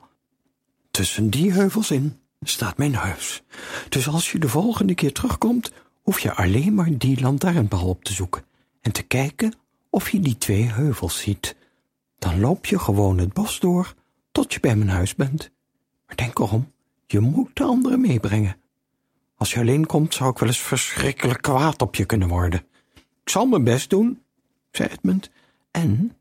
tussen 0.91 1.31
die 1.31 1.53
heuvels 1.53 1.91
in 1.91 2.19
staat 2.43 2.79
mijn 2.79 2.95
huis. 2.95 3.43
Dus 3.89 4.09
als 4.09 4.33
je 4.33 4.39
de 4.39 4.49
volgende 4.49 4.95
keer 4.95 5.13
terugkomt, 5.13 5.73
hoef 6.03 6.21
je 6.21 6.35
alleen 6.35 6.75
maar 6.75 6.99
die 6.99 7.21
lantaarnpaal 7.21 7.89
op 7.89 8.05
te 8.05 8.13
zoeken 8.13 8.45
en 8.81 8.93
te 8.93 9.03
kijken 9.03 9.55
of 9.91 10.11
je 10.11 10.21
die 10.21 10.39
twee 10.39 10.65
heuvels 10.65 11.21
ziet. 11.21 11.57
Dan 12.19 12.41
loop 12.41 12.67
je 12.67 12.79
gewoon 12.79 13.19
het 13.19 13.33
bos 13.33 13.61
door 13.61 13.95
tot 14.33 14.53
je 14.53 14.61
bij 14.61 14.77
mijn 14.77 14.91
huis 14.91 15.15
bent. 15.15 15.51
Maar 16.07 16.17
denk 16.17 16.39
erom, 16.39 16.73
je 17.07 17.21
moet 17.21 17.51
de 17.57 17.65
anderen 17.65 18.01
meebrengen. 18.01 18.57
Als 19.37 19.53
je 19.53 19.61
alleen 19.61 19.87
komt, 19.87 20.15
zou 20.15 20.31
ik 20.31 20.39
wel 20.39 20.49
eens 20.49 20.61
verschrikkelijk 20.61 21.43
kwaad 21.43 21.83
op 21.83 21.95
je 21.95 22.05
kunnen 22.05 22.29
worden. 22.29 22.67
Ik 22.95 23.31
zal 23.31 23.47
mijn 23.47 23.65
best 23.65 23.91
doen, 23.91 24.23
zei 24.71 24.89
Edmund. 24.89 25.31
En, 25.71 26.17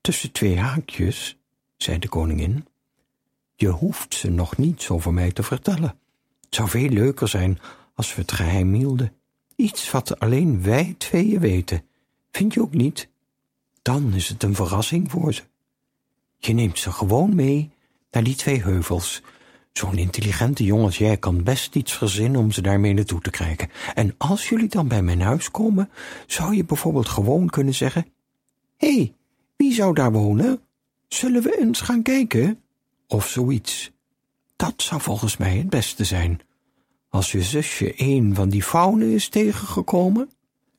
tussen 0.00 0.32
twee 0.32 0.58
haakjes, 0.58 1.38
zei 1.76 1.98
de 1.98 2.08
koningin, 2.08 2.66
je 3.54 3.68
hoeft 3.68 4.14
ze 4.14 4.30
nog 4.30 4.56
niets 4.56 4.90
over 4.90 5.12
mij 5.12 5.32
te 5.32 5.42
vertellen. 5.42 5.98
Het 6.40 6.54
zou 6.54 6.68
veel 6.68 6.88
leuker 6.88 7.28
zijn 7.28 7.58
als 7.94 8.14
we 8.14 8.20
het 8.20 8.32
geheim 8.32 8.72
hielden. 8.72 9.12
Iets 9.56 9.90
wat 9.90 10.18
alleen 10.18 10.62
wij 10.62 10.94
tweeën 10.98 11.40
weten. 11.40 11.84
Vind 12.30 12.54
je 12.54 12.60
ook 12.60 12.74
niet? 12.74 13.08
Dan 13.82 14.14
is 14.14 14.28
het 14.28 14.42
een 14.42 14.54
verrassing 14.54 15.10
voor 15.10 15.34
ze. 15.34 15.42
Je 16.36 16.52
neemt 16.52 16.78
ze 16.78 16.92
gewoon 16.92 17.34
mee 17.34 17.70
naar 18.10 18.22
die 18.22 18.36
twee 18.36 18.62
heuvels. 18.62 19.22
Zo'n 19.72 19.98
intelligente 19.98 20.64
jongen 20.64 20.84
als 20.84 20.98
jij 20.98 21.16
kan 21.16 21.42
best 21.42 21.76
iets 21.76 21.92
verzinnen 21.92 22.40
om 22.40 22.52
ze 22.52 22.62
daarmee 22.62 22.94
naartoe 22.94 23.20
te 23.20 23.30
krijgen. 23.30 23.70
En 23.94 24.14
als 24.18 24.48
jullie 24.48 24.68
dan 24.68 24.88
bij 24.88 25.02
mijn 25.02 25.20
huis 25.20 25.50
komen, 25.50 25.90
zou 26.26 26.56
je 26.56 26.64
bijvoorbeeld 26.64 27.08
gewoon 27.08 27.48
kunnen 27.48 27.74
zeggen: 27.74 28.06
Hé, 28.76 28.94
hey, 28.94 29.14
wie 29.56 29.72
zou 29.72 29.94
daar 29.94 30.12
wonen? 30.12 30.60
Zullen 31.08 31.42
we 31.42 31.60
eens 31.60 31.80
gaan 31.80 32.02
kijken? 32.02 32.60
Of 33.06 33.28
zoiets. 33.28 33.92
Dat 34.56 34.74
zou 34.76 35.00
volgens 35.00 35.36
mij 35.36 35.56
het 35.56 35.70
beste 35.70 36.04
zijn. 36.04 36.40
Als 37.08 37.32
je 37.32 37.42
zusje 37.42 37.92
een 37.96 38.34
van 38.34 38.48
die 38.48 38.62
faunen 38.62 39.12
is 39.12 39.28
tegengekomen, 39.28 40.30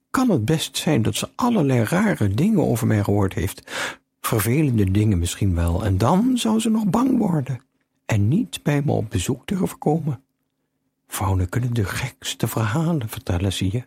kan 0.10 0.30
het 0.30 0.46
best 0.46 0.78
zijn 0.78 1.02
dat 1.02 1.16
ze 1.16 1.30
allerlei 1.36 1.84
rare 1.84 2.28
dingen 2.28 2.68
over 2.68 2.88
mij 2.88 3.04
gehoord 3.04 3.34
heeft. 3.34 3.72
Vervelende 4.22 4.92
dingen 4.92 5.20
misschien 5.20 5.56
wel, 5.56 5.86
en 5.86 5.98
dan 5.98 6.38
zou 6.38 6.60
ze 6.60 6.70
nog 6.70 6.86
bang 6.86 7.18
worden 7.18 7.60
en 8.06 8.28
niet 8.28 8.64
bij 8.64 8.82
me 8.82 8.92
op 8.92 9.10
bezoek 9.10 9.48
durven 9.48 9.78
komen. 9.78 10.24
Faunen 11.08 11.50
kunnen 11.50 11.74
de 11.74 11.84
gekste 11.84 12.48
verhalen 12.48 13.10
vertellen, 13.10 13.54
zie 13.54 13.72
je. 13.72 13.84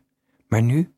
Maar 0.49 0.63
nu? 0.63 0.93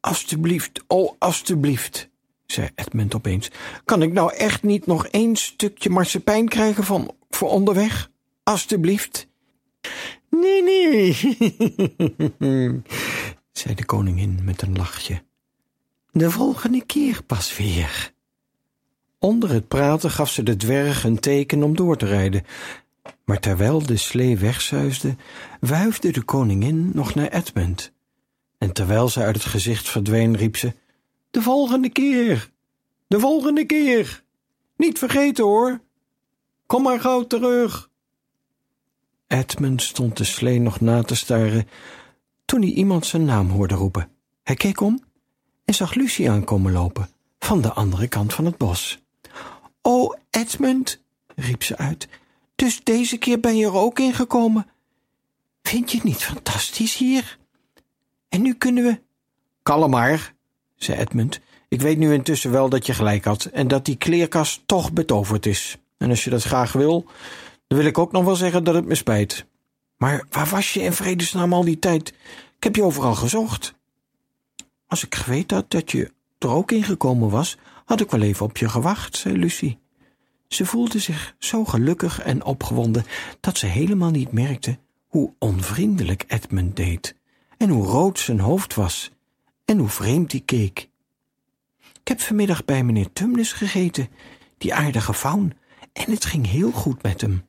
Alsjeblieft, 0.00 0.84
oh, 0.86 1.12
alsjeblieft, 1.18 2.10
zei 2.46 2.68
Edmund 2.74 3.14
opeens. 3.14 3.50
Kan 3.84 4.02
ik 4.02 4.12
nou 4.12 4.34
echt 4.34 4.62
niet 4.62 4.86
nog 4.86 5.06
één 5.06 5.36
stukje 5.36 5.90
marsepein 5.90 6.48
krijgen 6.48 6.84
van 6.84 7.14
voor 7.30 7.50
onderweg? 7.50 8.10
Alsjeblieft. 8.42 9.28
Nee, 10.30 10.62
nee, 10.62 11.12
zei 13.52 13.74
de 13.74 13.84
koningin 13.84 14.40
met 14.44 14.62
een 14.62 14.76
lachje. 14.76 15.22
De 16.10 16.30
volgende 16.30 16.84
keer 16.84 17.22
pas 17.22 17.56
weer. 17.56 18.13
Onder 19.24 19.50
het 19.50 19.68
praten 19.68 20.10
gaf 20.10 20.30
ze 20.30 20.42
de 20.42 20.56
dwerg 20.56 21.04
een 21.04 21.20
teken 21.20 21.62
om 21.62 21.76
door 21.76 21.96
te 21.96 22.06
rijden. 22.06 22.44
Maar 23.24 23.40
terwijl 23.40 23.86
de 23.86 23.96
slee 23.96 24.38
wegzuisde, 24.38 25.16
wuifde 25.60 26.12
de 26.12 26.22
koningin 26.22 26.90
nog 26.94 27.14
naar 27.14 27.28
Edmund. 27.28 27.92
En 28.58 28.72
terwijl 28.72 29.08
ze 29.08 29.20
uit 29.20 29.34
het 29.34 29.44
gezicht 29.44 29.88
verdween, 29.88 30.36
riep 30.36 30.56
ze: 30.56 30.74
De 31.30 31.42
volgende 31.42 31.88
keer! 31.88 32.50
De 33.06 33.20
volgende 33.20 33.64
keer! 33.64 34.22
Niet 34.76 34.98
vergeten 34.98 35.44
hoor! 35.44 35.80
Kom 36.66 36.82
maar 36.82 37.00
gauw 37.00 37.26
terug! 37.26 37.90
Edmund 39.26 39.82
stond 39.82 40.16
de 40.16 40.24
slee 40.24 40.58
nog 40.58 40.80
na 40.80 41.02
te 41.02 41.16
staren 41.16 41.68
toen 42.44 42.60
hij 42.60 42.70
iemand 42.70 43.06
zijn 43.06 43.24
naam 43.24 43.50
hoorde 43.50 43.74
roepen. 43.74 44.10
Hij 44.42 44.54
keek 44.54 44.80
om 44.80 45.04
en 45.64 45.74
zag 45.74 45.94
Lucie 45.94 46.30
aankomen 46.30 46.72
lopen 46.72 47.08
van 47.38 47.60
de 47.60 47.72
andere 47.72 48.08
kant 48.08 48.34
van 48.34 48.44
het 48.44 48.56
bos. 48.56 49.03
Oh, 49.86 50.14
Edmund, 50.30 51.00
riep 51.34 51.62
ze 51.62 51.76
uit, 51.76 52.08
dus 52.54 52.84
deze 52.84 53.16
keer 53.16 53.40
ben 53.40 53.56
je 53.56 53.66
er 53.66 53.74
ook 53.74 53.98
ingekomen. 53.98 54.66
Vind 55.62 55.90
je 55.90 55.96
het 55.96 56.06
niet 56.06 56.24
fantastisch 56.24 56.96
hier? 56.96 57.38
En 58.28 58.42
nu 58.42 58.54
kunnen 58.54 58.84
we... 58.84 59.00
Kalm 59.62 59.90
maar, 59.90 60.34
zei 60.76 60.98
Edmund. 60.98 61.40
Ik 61.68 61.80
weet 61.80 61.98
nu 61.98 62.12
intussen 62.12 62.50
wel 62.50 62.68
dat 62.68 62.86
je 62.86 62.94
gelijk 62.94 63.24
had 63.24 63.44
en 63.44 63.68
dat 63.68 63.84
die 63.84 63.96
kleerkast 63.96 64.62
toch 64.66 64.92
betoverd 64.92 65.46
is. 65.46 65.78
En 65.96 66.10
als 66.10 66.24
je 66.24 66.30
dat 66.30 66.42
graag 66.42 66.72
wil, 66.72 67.06
dan 67.66 67.78
wil 67.78 67.86
ik 67.86 67.98
ook 67.98 68.12
nog 68.12 68.24
wel 68.24 68.36
zeggen 68.36 68.64
dat 68.64 68.74
het 68.74 68.84
me 68.84 68.94
spijt. 68.94 69.46
Maar 69.96 70.26
waar 70.30 70.46
was 70.46 70.72
je 70.72 70.80
in 70.80 70.92
vredesnaam 70.92 71.52
al 71.52 71.64
die 71.64 71.78
tijd? 71.78 72.08
Ik 72.56 72.64
heb 72.64 72.76
je 72.76 72.82
overal 72.82 73.14
gezocht. 73.14 73.74
Als 74.86 75.04
ik 75.04 75.14
geweten 75.14 75.56
had 75.56 75.70
dat 75.70 75.90
je 75.90 76.12
er 76.38 76.50
ook 76.50 76.72
ingekomen 76.72 77.30
was, 77.30 77.56
had 77.84 78.00
ik 78.00 78.10
wel 78.10 78.22
even 78.22 78.46
op 78.46 78.56
je 78.56 78.68
gewacht, 78.68 79.16
zei 79.16 79.38
Lucie. 79.38 79.78
Ze 80.48 80.66
voelde 80.66 80.98
zich 80.98 81.34
zo 81.38 81.64
gelukkig 81.64 82.20
en 82.20 82.44
opgewonden 82.44 83.04
dat 83.40 83.58
ze 83.58 83.66
helemaal 83.66 84.10
niet 84.10 84.32
merkte 84.32 84.78
hoe 85.06 85.34
onvriendelijk 85.38 86.24
Edmund 86.26 86.76
deed 86.76 87.16
en 87.58 87.68
hoe 87.68 87.86
rood 87.86 88.18
zijn 88.18 88.40
hoofd 88.40 88.74
was 88.74 89.10
en 89.64 89.78
hoe 89.78 89.88
vreemd 89.88 90.32
hij 90.32 90.40
keek. 90.40 90.88
Ik 92.00 92.08
heb 92.08 92.20
vanmiddag 92.20 92.64
bij 92.64 92.84
meneer 92.84 93.12
Tumnus 93.12 93.52
gegeten, 93.52 94.08
die 94.58 94.74
aardige 94.74 95.14
faun, 95.14 95.52
en 95.92 96.10
het 96.10 96.24
ging 96.24 96.46
heel 96.46 96.70
goed 96.70 97.02
met 97.02 97.20
hem. 97.20 97.46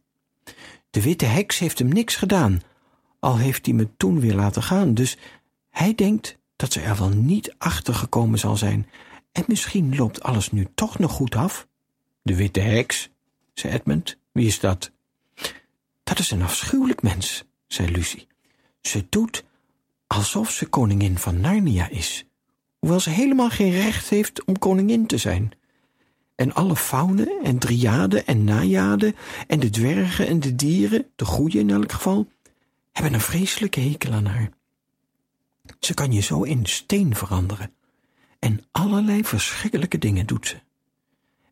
De 0.90 1.02
witte 1.02 1.26
heks 1.26 1.60
heeft 1.60 1.80
hem 1.80 1.88
niks 1.88 2.16
gedaan, 2.16 2.62
al 3.20 3.38
heeft 3.38 3.66
hij 3.66 3.76
me 3.76 3.90
toen 3.98 4.20
weer 4.20 4.36
laten 4.36 4.64
gaan, 4.64 4.94
dus 4.94 5.18
hij 5.70 5.96
denkt 5.96 6.38
dat 6.56 6.74
ze 6.74 6.82
er 6.82 6.98
wel 6.98 7.10
niet 7.10 7.56
achter 7.58 7.94
gekomen 7.94 8.40
zal 8.40 8.58
zijn 8.58 8.88
en 9.36 9.44
misschien 9.48 9.96
loopt 9.96 10.24
alles 10.24 10.52
nu 10.52 10.68
toch 10.76 11.00
nog 11.00 11.12
goed 11.12 11.36
af. 11.36 11.68
De 12.22 12.36
witte 12.36 12.60
heks, 12.60 13.10
zei 13.54 13.74
Edmund. 13.74 14.18
Wie 14.32 14.48
is 14.48 14.60
dat? 14.60 14.92
Dat 16.04 16.20
is 16.20 16.32
een 16.32 16.42
afschuwelijk 16.42 17.02
mens, 17.02 17.44
zei 17.68 17.92
Lucie. 17.92 18.28
Ze 18.82 19.06
doet 19.10 19.44
alsof 20.08 20.52
ze 20.52 20.66
koningin 20.66 21.18
van 21.18 21.42
Narnia 21.42 21.90
is, 21.90 22.26
hoewel 22.80 23.00
ze 23.00 23.10
helemaal 23.10 23.50
geen 23.50 23.72
recht 23.72 24.10
heeft 24.10 24.44
om 24.44 24.60
koningin 24.60 25.08
te 25.08 25.18
zijn. 25.18 25.52
En 26.36 26.54
alle 26.54 26.76
faunen 26.76 27.44
en 27.44 27.60
driaden 27.60 28.26
en 28.26 28.44
najaden 28.44 29.16
en 29.48 29.60
de 29.60 29.70
dwergen 29.70 30.28
en 30.28 30.40
de 30.40 30.56
dieren, 30.56 31.06
de 31.16 31.26
goeie 31.26 31.60
in 31.60 31.70
elk 31.70 31.92
geval, 31.92 32.28
hebben 32.92 33.14
een 33.14 33.22
vreselijke 33.22 33.80
hekel 33.80 34.12
aan 34.12 34.26
haar. 34.26 34.50
Ze 35.80 35.94
kan 35.94 36.12
je 36.12 36.22
zo 36.22 36.42
in 36.44 36.66
steen 36.66 37.16
veranderen 37.16 37.74
en 38.40 38.64
allerlei 38.72 39.24
verschrikkelijke 39.24 39.98
dingen 39.98 40.26
doet 40.26 40.48
ze. 40.48 40.60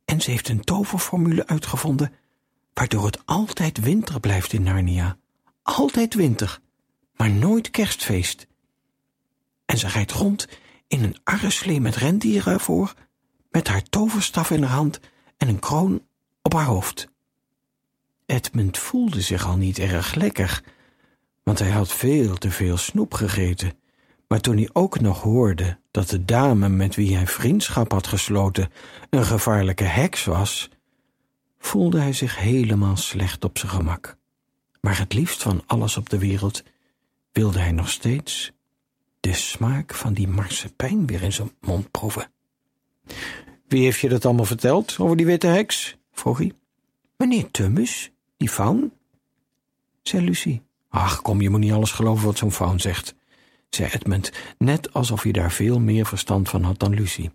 En 0.05 0.21
ze 0.21 0.31
heeft 0.31 0.49
een 0.49 0.63
toverformule 0.63 1.47
uitgevonden, 1.47 2.13
waardoor 2.73 3.05
het 3.05 3.25
altijd 3.25 3.79
winter 3.79 4.19
blijft 4.19 4.53
in 4.53 4.63
Narnia. 4.63 5.17
Altijd 5.61 6.13
winter, 6.13 6.59
maar 7.15 7.31
nooit 7.31 7.69
kerstfeest. 7.69 8.47
En 9.65 9.77
ze 9.77 9.87
rijdt 9.87 10.11
rond 10.11 10.47
in 10.87 11.03
een 11.03 11.17
arreslee 11.23 11.81
met 11.81 11.95
rendieren 11.95 12.53
ervoor, 12.53 12.93
met 13.51 13.67
haar 13.67 13.83
toverstaf 13.83 14.51
in 14.51 14.63
haar 14.63 14.75
hand 14.75 14.99
en 15.37 15.47
een 15.47 15.59
kroon 15.59 16.05
op 16.41 16.53
haar 16.53 16.65
hoofd. 16.65 17.07
Edmund 18.25 18.77
voelde 18.77 19.21
zich 19.21 19.45
al 19.45 19.57
niet 19.57 19.79
erg 19.79 20.15
lekker, 20.15 20.63
want 21.43 21.59
hij 21.59 21.71
had 21.71 21.93
veel 21.93 22.35
te 22.35 22.51
veel 22.51 22.77
snoep 22.77 23.13
gegeten. 23.13 23.73
Maar 24.27 24.41
toen 24.41 24.57
hij 24.57 24.69
ook 24.73 24.99
nog 24.99 25.21
hoorde 25.21 25.77
dat 25.91 26.09
de 26.09 26.25
dame 26.25 26.69
met 26.69 26.95
wie 26.95 27.15
hij 27.15 27.27
vriendschap 27.27 27.91
had 27.91 28.07
gesloten 28.07 28.71
een 29.09 29.25
gevaarlijke 29.25 29.83
heks 29.83 30.25
was, 30.25 30.69
voelde 31.57 31.99
hij 31.99 32.13
zich 32.13 32.37
helemaal 32.37 32.97
slecht 32.97 33.43
op 33.43 33.57
zijn 33.57 33.71
gemak. 33.71 34.17
Maar 34.81 34.97
het 34.97 35.13
liefst 35.13 35.41
van 35.41 35.63
alles 35.65 35.97
op 35.97 36.09
de 36.09 36.17
wereld 36.17 36.63
wilde 37.31 37.59
hij 37.59 37.71
nog 37.71 37.89
steeds 37.89 38.51
de 39.19 39.33
smaak 39.33 39.93
van 39.93 40.13
die 40.13 40.27
marsepein 40.27 41.05
weer 41.05 41.23
in 41.23 41.33
zijn 41.33 41.51
mond 41.61 41.91
proeven. 41.91 42.31
Wie 43.67 43.83
heeft 43.83 43.99
je 43.99 44.09
dat 44.09 44.25
allemaal 44.25 44.45
verteld 44.45 44.99
over 44.99 45.17
die 45.17 45.25
witte 45.25 45.47
heks? 45.47 45.97
vroeg 46.11 46.37
hij. 46.37 46.51
Meneer 47.17 47.51
Tummus, 47.51 48.11
die 48.37 48.49
faun, 48.49 48.91
zei 50.01 50.25
Lucie. 50.25 50.61
Ach, 50.89 51.21
kom, 51.21 51.41
je 51.41 51.49
moet 51.49 51.59
niet 51.59 51.71
alles 51.71 51.91
geloven 51.91 52.25
wat 52.25 52.37
zo'n 52.37 52.51
faun 52.51 52.79
zegt, 52.79 53.15
zei 53.75 53.89
Edmund, 53.91 54.31
net 54.57 54.93
alsof 54.93 55.23
hij 55.23 55.31
daar 55.31 55.51
veel 55.51 55.79
meer 55.79 56.05
verstand 56.05 56.49
van 56.49 56.63
had 56.63 56.79
dan 56.79 56.93
Lucie. 56.93 57.31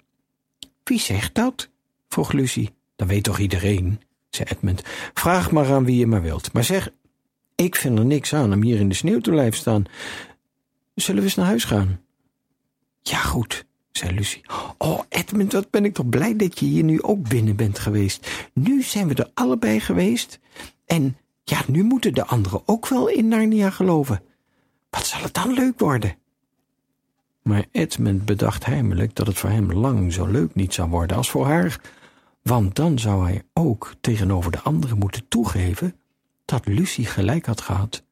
Wie 0.85 1.01
zegt 1.01 1.35
dat? 1.35 1.69
vroeg 2.09 2.33
Lucie. 2.33 2.71
Dat 2.97 3.09
weet 3.09 3.25
toch 3.25 3.39
iedereen, 3.39 4.01
zei 4.31 4.49
Edmund. 4.51 4.83
Vraag 5.15 5.51
maar 5.51 5.73
aan 5.73 5.85
wie 5.85 5.99
je 5.99 6.07
maar 6.07 6.23
wilt. 6.23 6.53
Maar 6.53 6.65
zeg, 6.65 6.91
ik 7.55 7.77
vind 7.77 7.99
er 7.99 8.05
niks 8.05 8.35
aan 8.35 8.53
om 8.53 8.63
hier 8.63 8.81
in 8.81 8.89
de 8.89 8.95
sneeuw 8.95 9.21
te 9.21 9.31
blijven 9.31 9.59
staan. 9.59 9.85
Zullen 10.95 11.21
we 11.21 11.27
eens 11.27 11.37
naar 11.37 11.47
huis 11.47 11.65
gaan? 11.65 12.01
Ja, 13.03 13.19
goed, 13.19 13.65
zei 13.93 14.15
Lucie. 14.15 14.43
Oh, 14.79 15.01
Edmund, 15.09 15.53
wat 15.53 15.71
ben 15.71 15.85
ik 15.85 15.95
toch 15.95 16.09
blij 16.09 16.37
dat 16.37 16.59
je 16.59 16.67
hier 16.67 16.85
nu 16.85 17.03
ook 17.03 17.29
binnen 17.29 17.57
bent 17.57 17.79
geweest. 17.79 18.49
Nu 18.53 18.83
zijn 18.83 19.09
we 19.09 19.15
er 19.15 19.31
allebei 19.35 19.81
geweest. 19.81 20.39
En 20.87 21.17
ja, 21.45 21.63
nu 21.67 21.83
moeten 21.83 22.15
de 22.15 22.27
anderen 22.27 22.63
ook 22.65 22.89
wel 22.89 23.09
in 23.09 23.29
Narnia 23.29 23.71
geloven. 23.71 24.23
Wat 24.91 25.07
zal 25.07 25.21
het 25.21 25.35
dan 25.35 25.53
leuk 25.53 25.79
worden? 25.79 26.17
Maar 27.49 27.67
Edmund 27.73 28.25
bedacht 28.25 28.65
heimelijk 28.65 29.15
dat 29.15 29.27
het 29.27 29.39
voor 29.39 29.51
hem 29.51 29.73
lang 29.73 30.13
zo 30.13 30.27
leuk 30.27 30.55
niet 30.55 30.75
zou 30.75 30.89
worden 30.89 31.17
als 31.17 31.31
voor 31.31 31.47
haar, 31.47 31.81
want 32.43 32.77
dan 32.77 32.99
zou 32.99 33.25
hij 33.25 33.43
ook 33.53 33.95
tegenover 34.01 34.51
de 34.51 34.61
anderen 34.61 34.99
moeten 34.99 35.29
toegeven 35.29 35.95
dat 36.45 36.67
Lucie 36.67 37.07
gelijk 37.07 37.47
had 37.47 37.61
gehad. 37.61 38.03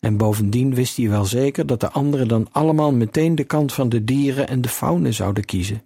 En 0.00 0.16
bovendien 0.16 0.74
wist 0.74 0.96
hij 0.96 1.08
wel 1.08 1.24
zeker 1.24 1.66
dat 1.66 1.80
de 1.80 1.90
anderen 1.90 2.28
dan 2.28 2.48
allemaal 2.52 2.92
meteen 2.92 3.34
de 3.34 3.44
kant 3.44 3.72
van 3.72 3.88
de 3.88 4.04
dieren 4.04 4.48
en 4.48 4.60
de 4.60 4.68
faune 4.68 5.12
zouden 5.12 5.44
kiezen. 5.44 5.82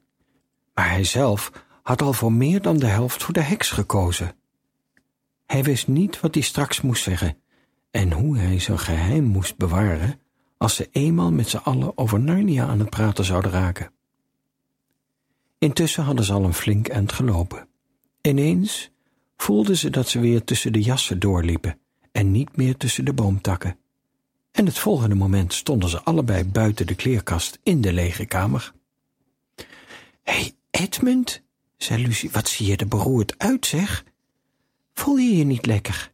Maar 0.75 0.91
hij 0.91 1.05
zelf 1.05 1.53
had 1.83 2.03
al 2.03 2.13
voor 2.13 2.33
meer 2.33 2.63
dan 2.63 2.79
de 2.79 2.87
helft 2.87 3.23
voor 3.23 3.35
de 3.35 3.43
heks 3.43 3.71
gekozen. 3.71 4.35
Hij 5.47 5.63
wist 5.63 5.89
niet 5.89 6.21
wat 6.21 6.35
hij 6.35 6.43
straks 6.43 6.81
moest 6.81 7.03
zeggen 7.03 7.37
en 7.91 8.13
hoe 8.13 8.39
hij 8.39 8.59
zijn 8.59 8.79
geheim 8.79 9.25
moest 9.25 9.57
bewaren 9.57 10.21
als 10.61 10.75
ze 10.75 10.89
eenmaal 10.91 11.33
met 11.33 11.49
z'n 11.49 11.57
allen 11.57 11.99
over 11.99 12.21
Narnia 12.21 12.67
aan 12.67 12.79
het 12.79 12.91
praten 12.91 13.25
zouden 13.25 13.51
raken. 13.51 13.93
Intussen 15.59 16.05
hadden 16.05 16.25
ze 16.25 16.33
al 16.33 16.45
een 16.45 16.55
flink 16.55 16.89
eind 16.89 17.13
gelopen. 17.13 17.69
Ineens 18.21 18.91
voelden 19.37 19.77
ze 19.77 19.91
dat 19.91 20.09
ze 20.09 20.21
weer 20.21 20.45
tussen 20.45 20.73
de 20.73 20.83
jassen 20.83 21.19
doorliepen 21.19 21.79
en 22.13 22.31
niet 22.31 22.57
meer 22.57 22.77
tussen 22.77 23.05
de 23.05 23.13
boomtakken. 23.13 23.79
En 24.53 24.67
het 24.67 24.79
volgende 24.79 25.15
moment 25.15 25.53
stonden 25.53 25.89
ze 25.89 26.03
allebei 26.03 26.45
buiten 26.45 26.87
de 26.87 26.95
kleerkast 26.95 27.59
in 27.63 27.81
de 27.81 27.93
lege 27.93 28.25
kamer. 28.25 28.73
Hé, 29.57 29.65
hey, 30.23 30.53
Edmund, 30.71 31.43
zei 31.77 32.03
Lucie, 32.03 32.31
wat 32.31 32.49
zie 32.49 32.67
je 32.67 32.77
er 32.77 32.89
beroerd 32.89 33.39
uit, 33.39 33.67
zeg? 33.67 34.05
Voel 34.95 35.17
je 35.17 35.37
je 35.37 35.45
niet 35.45 35.67
lekker? 35.67 36.13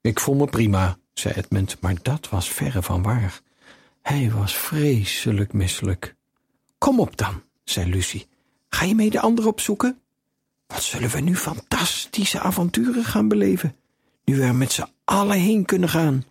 Ik 0.00 0.20
voel 0.20 0.34
me 0.34 0.46
prima, 0.46 0.98
zei 1.14 1.34
Edmund, 1.34 1.80
maar 1.80 2.02
dat 2.02 2.28
was 2.28 2.48
verre 2.48 2.82
van 2.82 3.02
waar. 3.02 3.46
Hij 4.08 4.30
was 4.30 4.56
vreselijk 4.56 5.52
misselijk. 5.52 6.14
Kom 6.78 7.00
op 7.00 7.16
dan, 7.16 7.42
zei 7.64 7.90
Lucie. 7.90 8.26
Ga 8.68 8.84
je 8.84 8.94
mee 8.94 9.10
de 9.10 9.20
anderen 9.20 9.50
opzoeken? 9.50 9.98
Wat 10.66 10.82
zullen 10.82 11.10
we 11.10 11.20
nu 11.20 11.36
fantastische 11.36 12.40
avonturen 12.40 13.04
gaan 13.04 13.28
beleven, 13.28 13.76
nu 14.24 14.36
we 14.36 14.42
er 14.42 14.54
met 14.54 14.72
z'n 14.72 14.86
allen 15.04 15.38
heen 15.38 15.64
kunnen 15.64 15.88
gaan? 15.88 16.24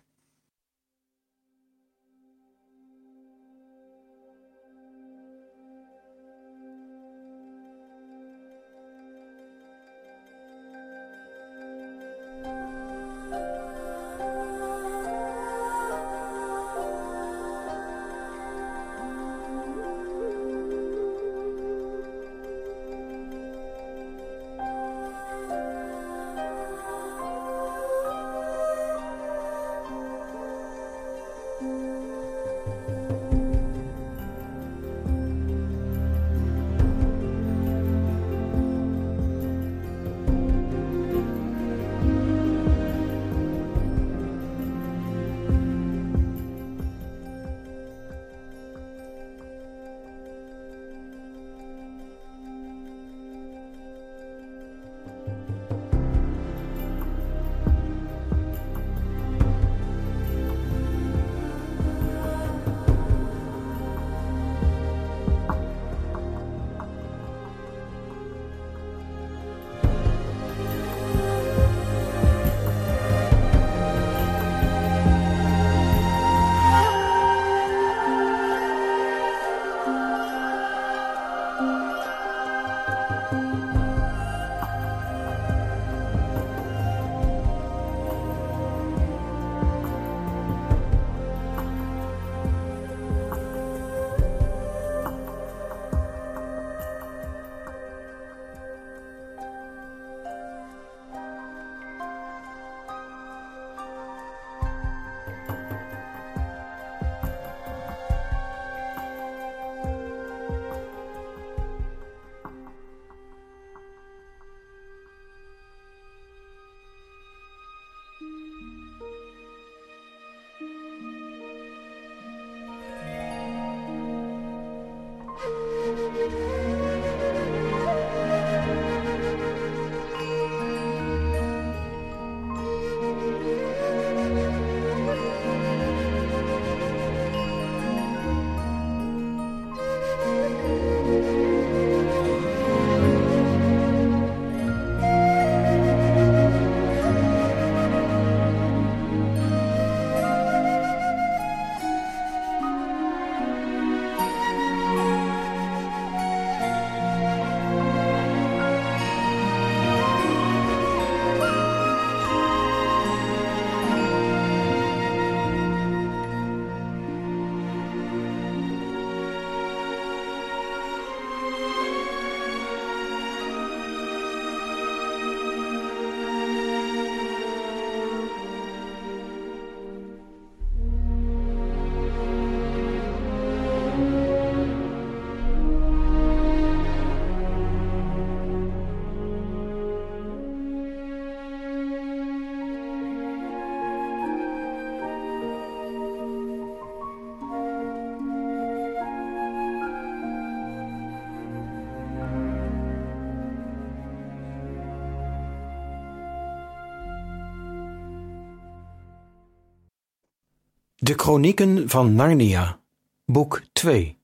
De 211.08 211.14
Chronieken 211.16 211.88
van 211.88 212.14
Narnia, 212.14 212.78
boek 213.24 213.62
2 213.72 214.18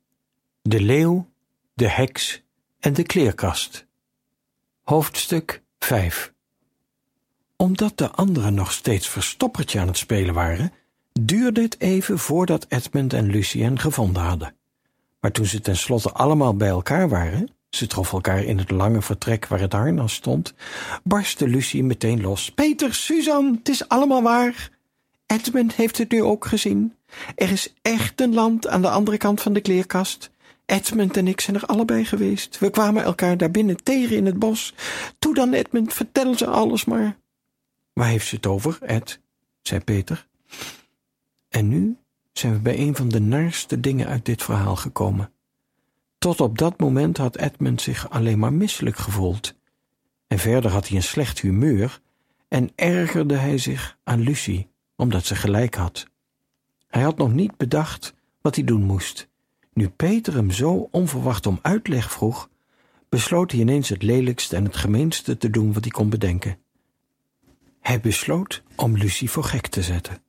De 0.63 0.81
leeuw, 0.81 1.29
de 1.75 1.89
heks 1.89 2.43
en 2.81 2.93
de 2.93 3.03
kleerkast. 3.03 3.87
Hoofdstuk 4.83 5.63
5 5.79 6.33
Omdat 7.57 7.99
de 7.99 8.11
anderen 8.11 8.55
nog 8.55 8.73
steeds 8.73 9.09
verstoppertje 9.09 9.81
aan 9.81 9.87
het 9.87 9.97
spelen 9.97 10.35
waren, 10.35 10.73
duurde 11.21 11.63
het 11.63 11.81
even 11.81 12.19
voordat 12.19 12.67
Edmund 12.69 13.13
en 13.13 13.31
Lucy 13.31 13.61
hen 13.61 13.79
gevonden 13.79 14.23
hadden. 14.23 14.55
Maar 15.21 15.33
toen 15.33 15.47
ze 15.47 15.61
tenslotte 15.61 16.13
allemaal 16.13 16.57
bij 16.57 16.69
elkaar 16.69 17.09
waren, 17.09 17.49
ze 17.71 17.87
troffen 17.87 18.15
elkaar 18.15 18.43
in 18.43 18.59
het 18.59 18.71
lange 18.71 19.03
vertrek 19.03 19.47
waar 19.47 19.61
het 19.61 19.73
harnas 19.73 20.15
stond, 20.15 20.55
barstte 21.03 21.49
Lucy 21.49 21.81
meteen 21.81 22.21
los. 22.21 22.51
Peter, 22.51 22.95
Suzanne, 22.95 23.57
het 23.57 23.69
is 23.69 23.89
allemaal 23.89 24.23
waar. 24.23 24.73
Edmund 25.27 25.75
heeft 25.75 25.99
het 25.99 26.11
nu 26.11 26.23
ook 26.23 26.45
gezien. 26.45 26.95
Er 27.35 27.51
is 27.51 27.75
echt 27.83 28.21
een 28.21 28.35
land 28.35 28.69
aan 28.69 28.83
de 28.83 28.91
andere 28.91 29.17
kant 29.17 29.41
van 29.41 29.53
de 29.53 29.61
kleerkast. 29.61 30.31
Edmund 30.67 31.17
en 31.17 31.29
ik 31.29 31.41
zijn 31.41 31.57
er 31.57 31.67
allebei 31.67 32.05
geweest. 32.05 32.59
We 32.59 32.71
kwamen 32.71 33.03
elkaar 33.03 33.37
daar 33.37 33.51
binnen 33.51 33.83
tegen 33.83 34.17
in 34.17 34.27
het 34.27 34.39
bos. 34.39 34.75
Toe 35.19 35.35
dan, 35.35 35.53
Edmund, 35.53 35.93
vertel 35.93 36.35
ze 36.35 36.47
alles 36.47 36.85
maar. 36.85 37.17
Waar 37.93 38.09
heeft 38.09 38.27
ze 38.27 38.35
het 38.35 38.47
over, 38.47 38.79
Ed? 38.81 39.21
zei 39.63 39.81
Peter. 39.81 40.27
En 41.49 41.69
nu 41.69 41.97
zijn 42.33 42.53
we 42.53 42.59
bij 42.59 42.79
een 42.79 42.97
van 42.97 43.09
de 43.09 43.21
narste 43.21 43.81
dingen 43.81 44.07
uit 44.07 44.25
dit 44.25 44.43
verhaal 44.43 44.77
gekomen. 44.77 45.33
Tot 46.19 46.41
op 46.41 46.59
dat 46.59 46.81
moment 46.81 47.17
had 47.17 47.37
Edmund 47.37 47.81
zich 47.81 48.11
alleen 48.11 48.39
maar 48.39 48.53
misselijk 48.53 48.97
gevoeld. 48.97 49.55
En 50.27 50.39
verder 50.39 50.71
had 50.71 50.89
hij 50.89 50.97
een 50.97 51.03
slecht 51.03 51.41
humeur 51.41 52.01
en 52.49 52.71
ergerde 52.75 53.37
hij 53.37 53.59
zich 53.59 53.99
aan 54.05 54.21
Lucie, 54.21 54.69
omdat 54.97 55.25
ze 55.25 55.35
gelijk 55.35 55.75
had. 55.75 56.07
Hij 56.87 57.03
had 57.03 57.17
nog 57.17 57.33
niet 57.33 57.57
bedacht 57.57 58.15
wat 58.41 58.55
hij 58.55 58.65
doen 58.65 58.83
moest. 58.83 59.29
Nu 59.73 59.89
Peter 59.89 60.35
hem 60.35 60.51
zo 60.51 60.89
onverwacht 60.91 61.47
om 61.47 61.59
uitleg 61.63 62.13
vroeg, 62.13 62.49
besloot 63.09 63.51
hij 63.51 63.61
ineens 63.61 63.89
het 63.89 64.03
lelijkste 64.03 64.57
en 64.57 64.65
het 64.65 64.77
gemeenste 64.77 65.37
te 65.37 65.51
doen 65.51 65.73
wat 65.73 65.83
hij 65.83 65.93
kon 65.93 66.11
bedenken. 66.11 66.59
Hij 67.81 68.01
besloot 68.01 68.63
om 68.77 68.97
Lucie 68.97 69.31
voor 69.31 69.45
gek 69.45 69.67
te 69.67 69.83
zetten. 69.83 70.23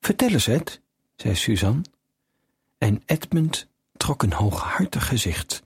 Vertel 0.00 0.28
eens, 0.28 0.46
Ed, 0.46 0.80
zei 1.16 1.34
Suzanne. 1.34 1.82
En 2.78 3.02
Edmund 3.06 3.68
trok 3.96 4.22
een 4.22 4.32
hooghartig 4.32 5.08
gezicht, 5.08 5.62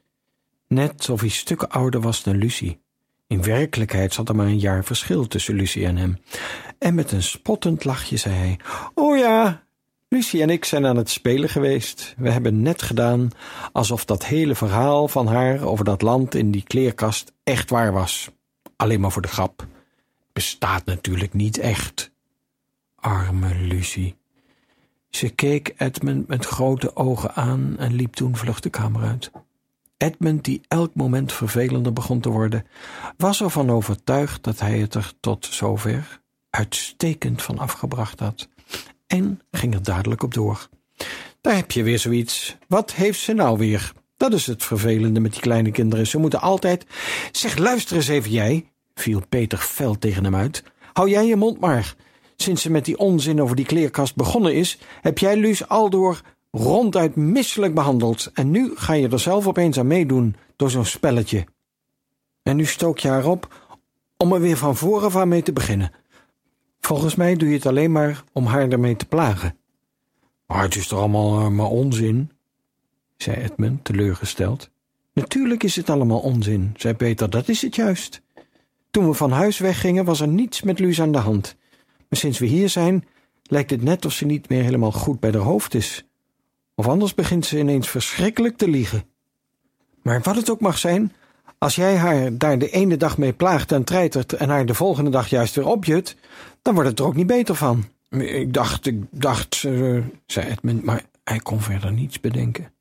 net 0.66 1.08
of 1.08 1.20
hij 1.20 1.28
stukken 1.28 1.70
ouder 1.70 2.00
was 2.00 2.22
dan 2.22 2.36
Lucie. 2.36 2.80
In 3.28 3.42
werkelijkheid 3.42 4.14
zat 4.14 4.28
er 4.28 4.36
maar 4.36 4.46
een 4.46 4.58
jaar 4.58 4.84
verschil 4.84 5.26
tussen 5.26 5.54
Lucie 5.54 5.86
en 5.86 5.96
hem. 5.96 6.18
En 6.78 6.94
met 6.94 7.12
een 7.12 7.22
spottend 7.22 7.84
lachje 7.84 8.16
zei 8.16 8.34
hij: 8.34 8.58
Oh 8.94 9.18
ja, 9.18 9.62
Lucie 10.08 10.42
en 10.42 10.50
ik 10.50 10.64
zijn 10.64 10.86
aan 10.86 10.96
het 10.96 11.10
spelen 11.10 11.48
geweest. 11.48 12.14
We 12.16 12.30
hebben 12.30 12.62
net 12.62 12.82
gedaan 12.82 13.30
alsof 13.72 14.04
dat 14.04 14.26
hele 14.26 14.54
verhaal 14.54 15.08
van 15.08 15.26
haar 15.26 15.62
over 15.62 15.84
dat 15.84 16.02
land 16.02 16.34
in 16.34 16.50
die 16.50 16.62
kleerkast 16.62 17.32
echt 17.44 17.70
waar 17.70 17.92
was. 17.92 18.30
Alleen 18.76 19.00
maar 19.00 19.12
voor 19.12 19.22
de 19.22 19.28
grap. 19.28 19.66
Bestaat 20.32 20.84
natuurlijk 20.84 21.32
niet 21.34 21.58
echt. 21.58 22.10
Arme 22.94 23.54
Lucie. 23.54 24.16
Ze 25.10 25.28
keek 25.28 25.74
Edmund 25.76 26.28
met 26.28 26.46
grote 26.46 26.96
ogen 26.96 27.34
aan 27.34 27.76
en 27.78 27.94
liep 27.94 28.14
toen 28.14 28.36
vlug 28.36 28.60
de 28.60 28.70
kamer 28.70 29.02
uit. 29.02 29.30
Edmund, 29.98 30.44
die 30.44 30.60
elk 30.68 30.94
moment 30.94 31.32
vervelender 31.32 31.92
begon 31.92 32.20
te 32.20 32.28
worden, 32.28 32.66
was 33.16 33.42
ervan 33.42 33.70
overtuigd 33.70 34.44
dat 34.44 34.60
hij 34.60 34.78
het 34.78 34.94
er 34.94 35.12
tot 35.20 35.46
zover 35.46 36.20
uitstekend 36.50 37.42
van 37.42 37.58
afgebracht 37.58 38.20
had 38.20 38.48
en 39.06 39.40
ging 39.50 39.74
er 39.74 39.82
dadelijk 39.82 40.22
op 40.22 40.34
door. 40.34 40.68
Daar 41.40 41.56
heb 41.56 41.70
je 41.70 41.82
weer 41.82 41.98
zoiets. 41.98 42.56
Wat 42.68 42.92
heeft 42.92 43.20
ze 43.20 43.32
nou 43.32 43.58
weer? 43.58 43.92
Dat 44.16 44.32
is 44.32 44.46
het 44.46 44.64
vervelende 44.64 45.20
met 45.20 45.32
die 45.32 45.40
kleine 45.40 45.70
kinderen. 45.70 46.06
Ze 46.06 46.18
moeten 46.18 46.40
altijd. 46.40 46.86
Zeg, 47.32 47.58
luister 47.58 47.96
eens 47.96 48.08
even 48.08 48.30
jij, 48.30 48.70
viel 48.94 49.22
Peter 49.28 49.58
fel 49.58 49.98
tegen 49.98 50.24
hem 50.24 50.34
uit. 50.34 50.62
Hou 50.92 51.10
jij 51.10 51.26
je 51.26 51.36
mond 51.36 51.60
maar. 51.60 51.94
Sinds 52.36 52.62
ze 52.62 52.70
met 52.70 52.84
die 52.84 52.98
onzin 52.98 53.42
over 53.42 53.56
die 53.56 53.64
kleerkast 53.64 54.16
begonnen 54.16 54.54
is, 54.54 54.78
heb 55.00 55.18
jij 55.18 55.36
Luus 55.36 55.68
Aldoor 55.68 56.20
ronduit 56.50 57.16
misselijk 57.16 57.74
behandeld. 57.74 58.30
En 58.34 58.50
nu 58.50 58.72
ga 58.74 58.92
je 58.92 59.08
er 59.08 59.20
zelf 59.20 59.46
opeens 59.46 59.78
aan 59.78 59.86
meedoen 59.86 60.36
door 60.56 60.70
zo'n 60.70 60.84
spelletje. 60.84 61.46
En 62.42 62.56
nu 62.56 62.64
stook 62.64 62.98
je 62.98 63.08
haar 63.08 63.26
op 63.26 63.66
om 64.16 64.32
er 64.32 64.40
weer 64.40 64.56
van 64.56 64.76
voren 64.76 65.20
aan 65.20 65.28
mee 65.28 65.42
te 65.42 65.52
beginnen. 65.52 65.92
Volgens 66.80 67.14
mij 67.14 67.36
doe 67.36 67.48
je 67.48 67.54
het 67.54 67.66
alleen 67.66 67.92
maar 67.92 68.24
om 68.32 68.46
haar 68.46 68.68
ermee 68.68 68.96
te 68.96 69.06
plagen. 69.06 69.56
Maar 70.46 70.62
het 70.62 70.76
is 70.76 70.88
toch 70.88 70.98
allemaal 70.98 71.40
uh, 71.40 71.48
maar 71.48 71.66
onzin, 71.66 72.30
zei 73.16 73.36
Edmund 73.36 73.84
teleurgesteld. 73.84 74.70
Natuurlijk 75.12 75.62
is 75.62 75.76
het 75.76 75.90
allemaal 75.90 76.20
onzin, 76.20 76.74
zei 76.76 76.94
Peter, 76.94 77.30
dat 77.30 77.48
is 77.48 77.62
het 77.62 77.74
juist. 77.74 78.22
Toen 78.90 79.08
we 79.08 79.14
van 79.14 79.30
huis 79.30 79.58
weggingen 79.58 80.04
was 80.04 80.20
er 80.20 80.28
niets 80.28 80.62
met 80.62 80.78
Luus 80.78 81.00
aan 81.00 81.12
de 81.12 81.18
hand. 81.18 81.56
Maar 82.08 82.18
sinds 82.18 82.38
we 82.38 82.46
hier 82.46 82.68
zijn, 82.68 83.04
lijkt 83.42 83.70
het 83.70 83.82
net 83.82 84.04
of 84.04 84.12
ze 84.12 84.26
niet 84.26 84.48
meer 84.48 84.62
helemaal 84.62 84.92
goed 84.92 85.20
bij 85.20 85.30
haar 85.30 85.40
hoofd 85.40 85.74
is. 85.74 86.07
Of 86.78 86.88
anders 86.88 87.14
begint 87.14 87.46
ze 87.46 87.58
ineens 87.58 87.88
verschrikkelijk 87.88 88.56
te 88.56 88.68
liegen. 88.68 89.04
Maar 90.02 90.20
wat 90.20 90.36
het 90.36 90.50
ook 90.50 90.60
mag 90.60 90.78
zijn, 90.78 91.12
als 91.58 91.74
jij 91.74 91.96
haar 91.96 92.36
daar 92.36 92.58
de 92.58 92.70
ene 92.70 92.96
dag 92.96 93.18
mee 93.18 93.32
plaagt 93.32 93.72
en 93.72 93.84
treitert 93.84 94.32
en 94.32 94.48
haar 94.48 94.66
de 94.66 94.74
volgende 94.74 95.10
dag 95.10 95.28
juist 95.28 95.54
weer 95.54 95.66
opjut, 95.66 96.16
dan 96.62 96.74
wordt 96.74 96.88
het 96.88 96.98
er 96.98 97.04
ook 97.04 97.14
niet 97.14 97.26
beter 97.26 97.54
van. 97.54 97.84
Ik 98.10 98.52
dacht, 98.52 98.86
ik 98.86 99.02
dacht, 99.10 99.62
uh, 99.62 100.04
zei 100.26 100.48
Edmund, 100.48 100.84
maar 100.84 101.04
hij 101.24 101.38
kon 101.38 101.60
verder 101.60 101.92
niets 101.92 102.20
bedenken. 102.20 102.72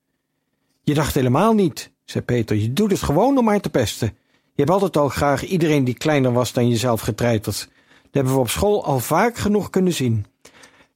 Je 0.82 0.94
dacht 0.94 1.14
helemaal 1.14 1.54
niet, 1.54 1.92
zei 2.06 2.24
Peter. 2.24 2.56
Je 2.56 2.74
doet 2.74 2.92
het 2.92 3.02
gewoon 3.02 3.38
om 3.38 3.48
haar 3.48 3.62
te 3.62 3.70
pesten. 3.70 4.08
Je 4.32 4.64
hebt 4.64 4.70
altijd 4.70 4.98
al 4.98 5.10
graag 5.10 5.46
iedereen 5.46 5.84
die 5.84 5.98
kleiner 5.98 6.34
was 6.34 6.54
dan 6.54 6.70
jezelf 6.70 7.02
getreiterd. 7.02 7.60
Dat 8.04 8.14
hebben 8.14 8.34
we 8.34 8.40
op 8.40 8.50
school 8.50 8.86
al 8.86 9.00
vaak 9.00 9.38
genoeg 9.38 9.70
kunnen 9.70 9.94
zien. 9.94 10.26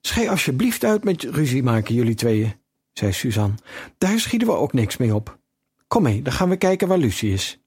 Schei 0.01 0.27
alsjeblieft 0.27 0.83
uit 0.83 1.03
met 1.03 1.23
ruzie 1.23 1.63
maken, 1.63 1.95
jullie 1.95 2.15
tweeën, 2.15 2.59
zei 2.93 3.11
Suzanne. 3.11 3.55
Daar 3.97 4.19
schieten 4.19 4.47
we 4.47 4.53
ook 4.53 4.73
niks 4.73 4.97
mee 4.97 5.15
op. 5.15 5.39
Kom 5.87 6.03
mee, 6.03 6.21
dan 6.21 6.33
gaan 6.33 6.49
we 6.49 6.55
kijken 6.55 6.87
waar 6.87 6.97
Lucie 6.97 7.33
is. 7.33 7.59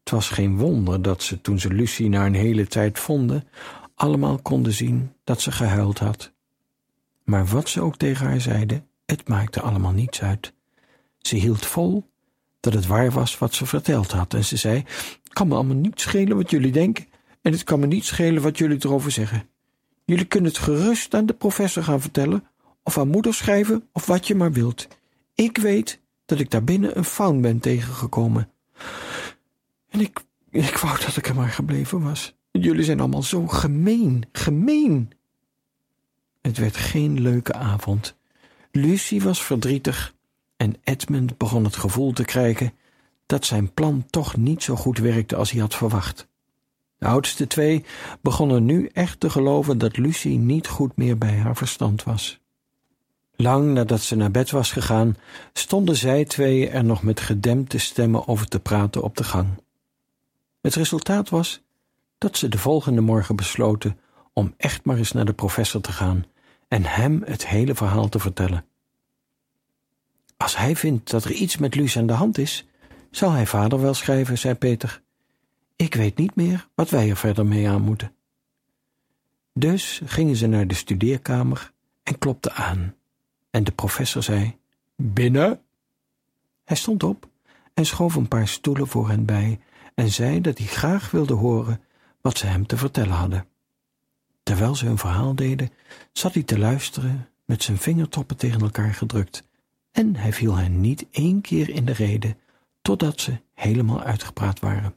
Het 0.00 0.12
was 0.12 0.28
geen 0.28 0.56
wonder 0.56 1.02
dat 1.02 1.22
ze, 1.22 1.40
toen 1.40 1.58
ze 1.58 1.72
Lucie 1.72 2.08
na 2.08 2.26
een 2.26 2.34
hele 2.34 2.66
tijd 2.66 2.98
vonden, 2.98 3.48
allemaal 3.94 4.38
konden 4.38 4.72
zien 4.72 5.12
dat 5.24 5.40
ze 5.40 5.52
gehuild 5.52 5.98
had. 5.98 6.32
Maar 7.24 7.46
wat 7.46 7.68
ze 7.68 7.80
ook 7.80 7.96
tegen 7.96 8.26
haar 8.26 8.40
zeiden, 8.40 8.86
het 9.06 9.28
maakte 9.28 9.60
allemaal 9.60 9.92
niets 9.92 10.22
uit. 10.22 10.52
Ze 11.18 11.36
hield 11.36 11.66
vol 11.66 12.10
dat 12.60 12.72
het 12.72 12.86
waar 12.86 13.10
was 13.10 13.38
wat 13.38 13.54
ze 13.54 13.66
verteld 13.66 14.12
had 14.12 14.34
en 14.34 14.44
ze 14.44 14.56
zei: 14.56 14.84
kan 15.32 15.48
me 15.48 15.54
allemaal 15.54 15.76
niet 15.76 16.00
schelen 16.00 16.36
wat 16.36 16.50
jullie 16.50 16.72
denken 16.72 17.06
en 17.42 17.52
het 17.52 17.64
kan 17.64 17.80
me 17.80 17.86
niet 17.86 18.04
schelen 18.04 18.42
wat 18.42 18.58
jullie 18.58 18.78
erover 18.80 19.10
zeggen. 19.10 19.48
Jullie 20.04 20.24
kunnen 20.24 20.50
het 20.50 20.60
gerust 20.60 21.14
aan 21.14 21.26
de 21.26 21.32
professor 21.32 21.82
gaan 21.82 22.00
vertellen 22.00 22.44
of 22.82 22.98
aan 22.98 23.08
moeder 23.08 23.34
schrijven 23.34 23.88
of 23.92 24.06
wat 24.06 24.26
je 24.26 24.34
maar 24.34 24.52
wilt. 24.52 24.88
Ik 25.34 25.58
weet 25.58 26.00
dat 26.24 26.40
ik 26.40 26.50
daar 26.50 26.64
binnen 26.64 26.98
een 26.98 27.04
faun 27.04 27.40
ben 27.40 27.58
tegengekomen. 27.58 28.50
En 29.88 30.00
ik, 30.00 30.20
ik 30.50 30.76
wou 30.76 30.98
dat 31.00 31.16
ik 31.16 31.28
er 31.28 31.34
maar 31.34 31.48
gebleven 31.48 32.02
was. 32.02 32.34
Jullie 32.50 32.84
zijn 32.84 33.00
allemaal 33.00 33.22
zo 33.22 33.46
gemeen, 33.46 34.24
gemeen. 34.32 35.10
Het 36.40 36.58
werd 36.58 36.76
geen 36.76 37.20
leuke 37.20 37.52
avond. 37.52 38.16
Lucie 38.70 39.22
was 39.22 39.42
verdrietig 39.42 40.14
en 40.56 40.76
Edmund 40.84 41.38
begon 41.38 41.64
het 41.64 41.76
gevoel 41.76 42.12
te 42.12 42.24
krijgen 42.24 42.72
dat 43.26 43.44
zijn 43.44 43.72
plan 43.72 44.06
toch 44.10 44.36
niet 44.36 44.62
zo 44.62 44.76
goed 44.76 44.98
werkte 44.98 45.36
als 45.36 45.50
hij 45.50 45.60
had 45.60 45.74
verwacht. 45.74 46.28
De 46.98 47.06
oudste 47.06 47.46
twee 47.46 47.84
begonnen 48.20 48.64
nu 48.64 48.86
echt 48.86 49.20
te 49.20 49.30
geloven 49.30 49.78
dat 49.78 49.96
Lucie 49.96 50.38
niet 50.38 50.66
goed 50.68 50.96
meer 50.96 51.18
bij 51.18 51.36
haar 51.36 51.56
verstand 51.56 52.02
was. 52.02 52.41
Lang 53.36 53.72
nadat 53.72 54.00
ze 54.00 54.16
naar 54.16 54.30
bed 54.30 54.50
was 54.50 54.72
gegaan, 54.72 55.16
stonden 55.52 55.96
zij 55.96 56.24
twee 56.24 56.68
er 56.68 56.84
nog 56.84 57.02
met 57.02 57.20
gedempte 57.20 57.78
stemmen 57.78 58.28
over 58.28 58.48
te 58.48 58.60
praten 58.60 59.02
op 59.02 59.16
de 59.16 59.24
gang. 59.24 59.48
Het 60.60 60.74
resultaat 60.74 61.28
was 61.28 61.62
dat 62.18 62.36
ze 62.36 62.48
de 62.48 62.58
volgende 62.58 63.00
morgen 63.00 63.36
besloten 63.36 63.98
om 64.32 64.54
echt 64.56 64.84
maar 64.84 64.96
eens 64.96 65.12
naar 65.12 65.24
de 65.24 65.32
professor 65.32 65.80
te 65.80 65.92
gaan 65.92 66.24
en 66.68 66.84
hem 66.84 67.22
het 67.24 67.46
hele 67.46 67.74
verhaal 67.74 68.08
te 68.08 68.18
vertellen. 68.18 68.64
Als 70.36 70.56
hij 70.56 70.76
vindt 70.76 71.10
dat 71.10 71.24
er 71.24 71.32
iets 71.32 71.56
met 71.56 71.74
Luus 71.74 71.98
aan 71.98 72.06
de 72.06 72.12
hand 72.12 72.38
is, 72.38 72.66
zal 73.10 73.30
hij 73.30 73.46
vader 73.46 73.80
wel 73.80 73.94
schrijven, 73.94 74.38
zei 74.38 74.54
Peter. 74.54 75.02
Ik 75.76 75.94
weet 75.94 76.16
niet 76.16 76.34
meer 76.34 76.68
wat 76.74 76.90
wij 76.90 77.10
er 77.10 77.16
verder 77.16 77.46
mee 77.46 77.68
aan 77.68 77.82
moeten. 77.82 78.14
Dus 79.54 80.00
gingen 80.04 80.36
ze 80.36 80.46
naar 80.46 80.66
de 80.66 80.74
studeerkamer 80.74 81.72
en 82.02 82.18
klopten 82.18 82.52
aan. 82.54 82.94
En 83.52 83.64
de 83.64 83.72
professor 83.72 84.22
zei: 84.22 84.56
Binnen. 84.96 85.60
Hij 86.64 86.76
stond 86.76 87.02
op 87.02 87.28
en 87.74 87.86
schoof 87.86 88.14
een 88.14 88.28
paar 88.28 88.48
stoelen 88.48 88.86
voor 88.86 89.08
hen 89.08 89.24
bij 89.24 89.60
en 89.94 90.10
zei 90.10 90.40
dat 90.40 90.58
hij 90.58 90.66
graag 90.66 91.10
wilde 91.10 91.34
horen 91.34 91.80
wat 92.20 92.38
ze 92.38 92.46
hem 92.46 92.66
te 92.66 92.76
vertellen 92.76 93.14
hadden. 93.14 93.46
Terwijl 94.42 94.74
ze 94.74 94.86
hun 94.86 94.98
verhaal 94.98 95.34
deden, 95.34 95.70
zat 96.12 96.34
hij 96.34 96.42
te 96.42 96.58
luisteren 96.58 97.28
met 97.44 97.62
zijn 97.62 97.78
vingertoppen 97.78 98.36
tegen 98.36 98.60
elkaar 98.60 98.94
gedrukt, 98.94 99.48
en 99.90 100.16
hij 100.16 100.32
viel 100.32 100.56
hen 100.56 100.80
niet 100.80 101.06
één 101.10 101.40
keer 101.40 101.68
in 101.68 101.84
de 101.84 101.92
rede, 101.92 102.36
totdat 102.82 103.20
ze 103.20 103.40
helemaal 103.54 104.02
uitgepraat 104.02 104.60
waren. 104.60 104.94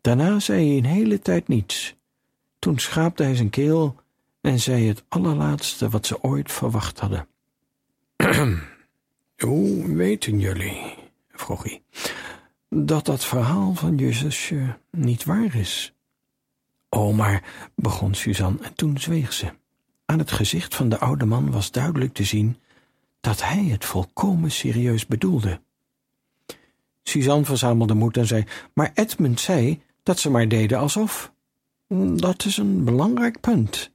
Daarna 0.00 0.40
zei 0.40 0.68
hij 0.68 0.76
een 0.76 0.84
hele 0.84 1.18
tijd 1.18 1.48
niets. 1.48 1.94
Toen 2.58 2.78
schaapte 2.78 3.22
hij 3.22 3.34
zijn 3.34 3.50
keel 3.50 3.96
en 4.46 4.60
zei 4.60 4.88
het 4.88 5.04
allerlaatste 5.08 5.88
wat 5.88 6.06
ze 6.06 6.22
ooit 6.22 6.52
verwacht 6.52 7.00
hadden. 7.00 7.28
Hoe 9.36 9.94
weten 9.94 10.38
jullie, 10.38 10.94
vroeg 11.32 11.62
hij, 11.62 11.82
dat 12.68 13.04
dat 13.04 13.24
verhaal 13.24 13.74
van 13.74 13.98
je 13.98 14.12
zusje 14.12 14.78
niet 14.90 15.24
waar 15.24 15.54
is? 15.54 15.94
Oh, 16.88 17.16
maar, 17.16 17.70
begon 17.74 18.14
Suzanne 18.14 18.58
en 18.62 18.74
toen 18.74 18.98
zweeg 18.98 19.32
ze. 19.32 19.52
Aan 20.04 20.18
het 20.18 20.32
gezicht 20.32 20.74
van 20.74 20.88
de 20.88 20.98
oude 20.98 21.24
man 21.24 21.50
was 21.50 21.70
duidelijk 21.70 22.14
te 22.14 22.24
zien 22.24 22.56
dat 23.20 23.42
hij 23.42 23.64
het 23.64 23.84
volkomen 23.84 24.50
serieus 24.50 25.06
bedoelde. 25.06 25.60
Suzanne 27.02 27.44
verzamelde 27.44 27.94
moed 27.94 28.16
en 28.16 28.26
zei, 28.26 28.44
maar 28.72 28.90
Edmund 28.94 29.40
zei 29.40 29.82
dat 30.02 30.18
ze 30.18 30.30
maar 30.30 30.48
deden 30.48 30.78
alsof. 30.78 31.32
Dat 32.14 32.44
is 32.44 32.56
een 32.56 32.84
belangrijk 32.84 33.40
punt, 33.40 33.94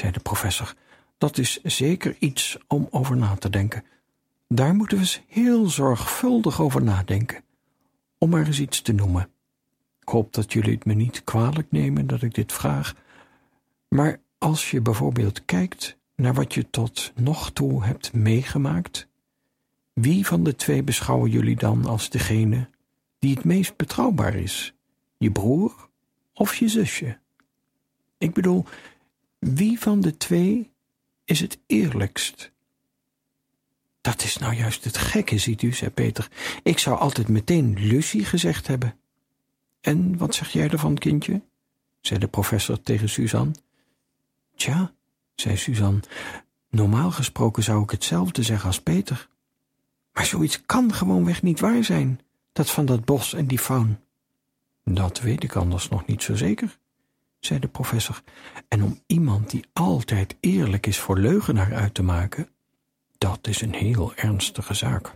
zei 0.00 0.12
de 0.12 0.20
professor. 0.20 0.74
Dat 1.18 1.38
is 1.38 1.62
zeker 1.62 2.16
iets 2.18 2.58
om 2.68 2.88
over 2.90 3.16
na 3.16 3.34
te 3.34 3.50
denken. 3.50 3.84
Daar 4.48 4.74
moeten 4.74 4.96
we 4.96 5.02
eens 5.02 5.22
heel 5.26 5.68
zorgvuldig 5.68 6.60
over 6.60 6.82
nadenken. 6.82 7.44
Om 8.18 8.30
maar 8.30 8.46
eens 8.46 8.60
iets 8.60 8.82
te 8.82 8.92
noemen. 8.92 9.30
Ik 10.00 10.08
hoop 10.08 10.32
dat 10.32 10.52
jullie 10.52 10.74
het 10.74 10.84
me 10.84 10.94
niet 10.94 11.24
kwalijk 11.24 11.70
nemen 11.70 12.06
dat 12.06 12.22
ik 12.22 12.34
dit 12.34 12.52
vraag. 12.52 12.94
Maar 13.88 14.20
als 14.38 14.70
je 14.70 14.80
bijvoorbeeld 14.80 15.44
kijkt 15.44 15.96
naar 16.16 16.34
wat 16.34 16.54
je 16.54 16.70
tot 16.70 17.12
nog 17.14 17.50
toe 17.50 17.84
hebt 17.84 18.12
meegemaakt, 18.12 19.08
wie 19.92 20.26
van 20.26 20.44
de 20.44 20.56
twee 20.56 20.82
beschouwen 20.82 21.30
jullie 21.30 21.56
dan 21.56 21.86
als 21.86 22.10
degene 22.10 22.68
die 23.18 23.34
het 23.34 23.44
meest 23.44 23.76
betrouwbaar 23.76 24.34
is? 24.34 24.74
Je 25.16 25.30
broer 25.30 25.88
of 26.34 26.54
je 26.54 26.68
zusje? 26.68 27.18
Ik 28.18 28.32
bedoel, 28.34 28.64
wie 29.40 29.80
van 29.80 30.00
de 30.00 30.16
twee 30.16 30.72
is 31.24 31.40
het 31.40 31.58
eerlijkst? 31.66 32.52
Dat 34.00 34.22
is 34.22 34.36
nou 34.36 34.54
juist 34.54 34.84
het 34.84 34.96
gekke, 34.96 35.38
ziet 35.38 35.62
u, 35.62 35.72
zei 35.72 35.90
Peter. 35.90 36.28
Ik 36.62 36.78
zou 36.78 36.98
altijd 36.98 37.28
meteen 37.28 37.78
Lucie 37.78 38.24
gezegd 38.24 38.66
hebben. 38.66 38.98
En 39.80 40.16
wat 40.16 40.34
zeg 40.34 40.48
jij 40.48 40.68
ervan, 40.68 40.98
kindje? 40.98 41.42
zei 42.00 42.20
de 42.20 42.28
professor 42.28 42.82
tegen 42.82 43.08
Suzanne. 43.08 43.54
Tja, 44.56 44.92
zei 45.34 45.56
Suzanne, 45.56 46.00
normaal 46.68 47.10
gesproken 47.10 47.62
zou 47.62 47.82
ik 47.82 47.90
hetzelfde 47.90 48.42
zeggen 48.42 48.66
als 48.66 48.80
Peter. 48.80 49.28
Maar 50.12 50.26
zoiets 50.26 50.62
kan 50.66 50.92
gewoonweg 50.92 51.42
niet 51.42 51.60
waar 51.60 51.84
zijn, 51.84 52.20
dat 52.52 52.70
van 52.70 52.86
dat 52.86 53.04
bos 53.04 53.34
en 53.34 53.46
die 53.46 53.58
faun. 53.58 53.98
Dat 54.84 55.20
weet 55.20 55.42
ik 55.42 55.56
anders 55.56 55.88
nog 55.88 56.06
niet 56.06 56.22
zo 56.22 56.36
zeker, 56.36 56.78
zei 57.40 57.58
de 57.58 57.68
professor. 57.68 58.22
En 58.68 58.82
om 58.82 59.02
iemand 59.06 59.50
die 59.50 59.64
altijd 59.72 60.36
eerlijk 60.40 60.86
is 60.86 60.98
voor 60.98 61.18
leugenaar 61.18 61.74
uit 61.74 61.94
te 61.94 62.02
maken, 62.02 62.48
dat 63.18 63.46
is 63.46 63.60
een 63.60 63.74
heel 63.74 64.14
ernstige 64.14 64.74
zaak. 64.74 65.14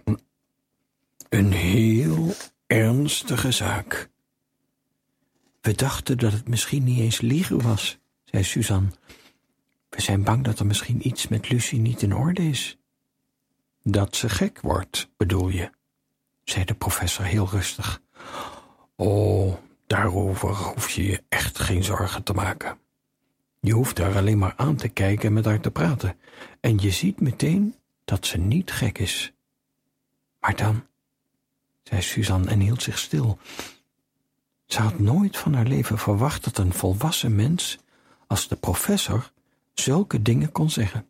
Een 1.29 1.53
heel 1.53 2.35
ernstige 2.67 3.51
zaak. 3.51 4.11
We 5.61 5.75
dachten 5.75 6.19
dat 6.19 6.33
het 6.33 6.49
misschien 6.49 6.85
niet 6.85 6.99
eens 6.99 7.21
liegen 7.21 7.63
was, 7.63 7.99
zei 8.25 8.45
Suzanne. 8.45 8.89
We 9.89 10.01
zijn 10.01 10.23
bang 10.23 10.45
dat 10.45 10.59
er 10.59 10.67
misschien 10.67 11.07
iets 11.07 11.29
met 11.29 11.49
Lucie 11.49 11.79
niet 11.79 12.03
in 12.03 12.15
orde 12.15 12.49
is. 12.49 12.79
Dat 13.83 14.17
ze 14.17 14.29
gek 14.29 14.61
wordt, 14.61 15.09
bedoel 15.17 15.49
je, 15.49 15.71
zei 16.45 16.65
de 16.65 16.75
professor 16.75 17.25
heel 17.25 17.49
rustig. 17.49 18.03
Oh, 18.97 19.57
daarover 19.87 20.49
hoef 20.49 20.91
je 20.91 21.05
je 21.05 21.23
echt 21.29 21.59
geen 21.59 21.85
zorgen 21.85 22.23
te 22.23 22.33
maken. 22.33 22.79
Je 23.61 23.73
hoeft 23.73 23.97
daar 23.97 24.17
alleen 24.17 24.39
maar 24.39 24.55
aan 24.57 24.77
te 24.77 24.89
kijken 24.89 25.27
en 25.27 25.33
met 25.33 25.45
haar 25.45 25.61
te 25.61 25.71
praten. 25.71 26.19
En 26.61 26.79
je 26.79 26.91
ziet 26.91 27.21
meteen 27.21 27.75
dat 28.05 28.27
ze 28.27 28.39
niet 28.39 28.73
gek 28.73 28.99
is. 28.99 29.33
Maar 30.41 30.57
dan, 30.57 30.87
zei 31.83 32.03
Suzanne 32.03 32.51
en 32.51 32.61
hield 32.61 32.83
zich 32.83 32.99
stil. 32.99 33.39
Ze 34.67 34.81
had 34.81 34.99
nooit 34.99 35.37
van 35.37 35.55
haar 35.55 35.67
leven 35.67 35.99
verwacht 35.99 36.45
dat 36.45 36.59
een 36.59 36.73
volwassen 36.73 37.35
mens 37.35 37.79
als 38.27 38.49
de 38.49 38.57
professor 38.57 39.33
zulke 39.75 40.23
dingen 40.23 40.53
kon 40.53 40.71
zeggen. 40.71 41.09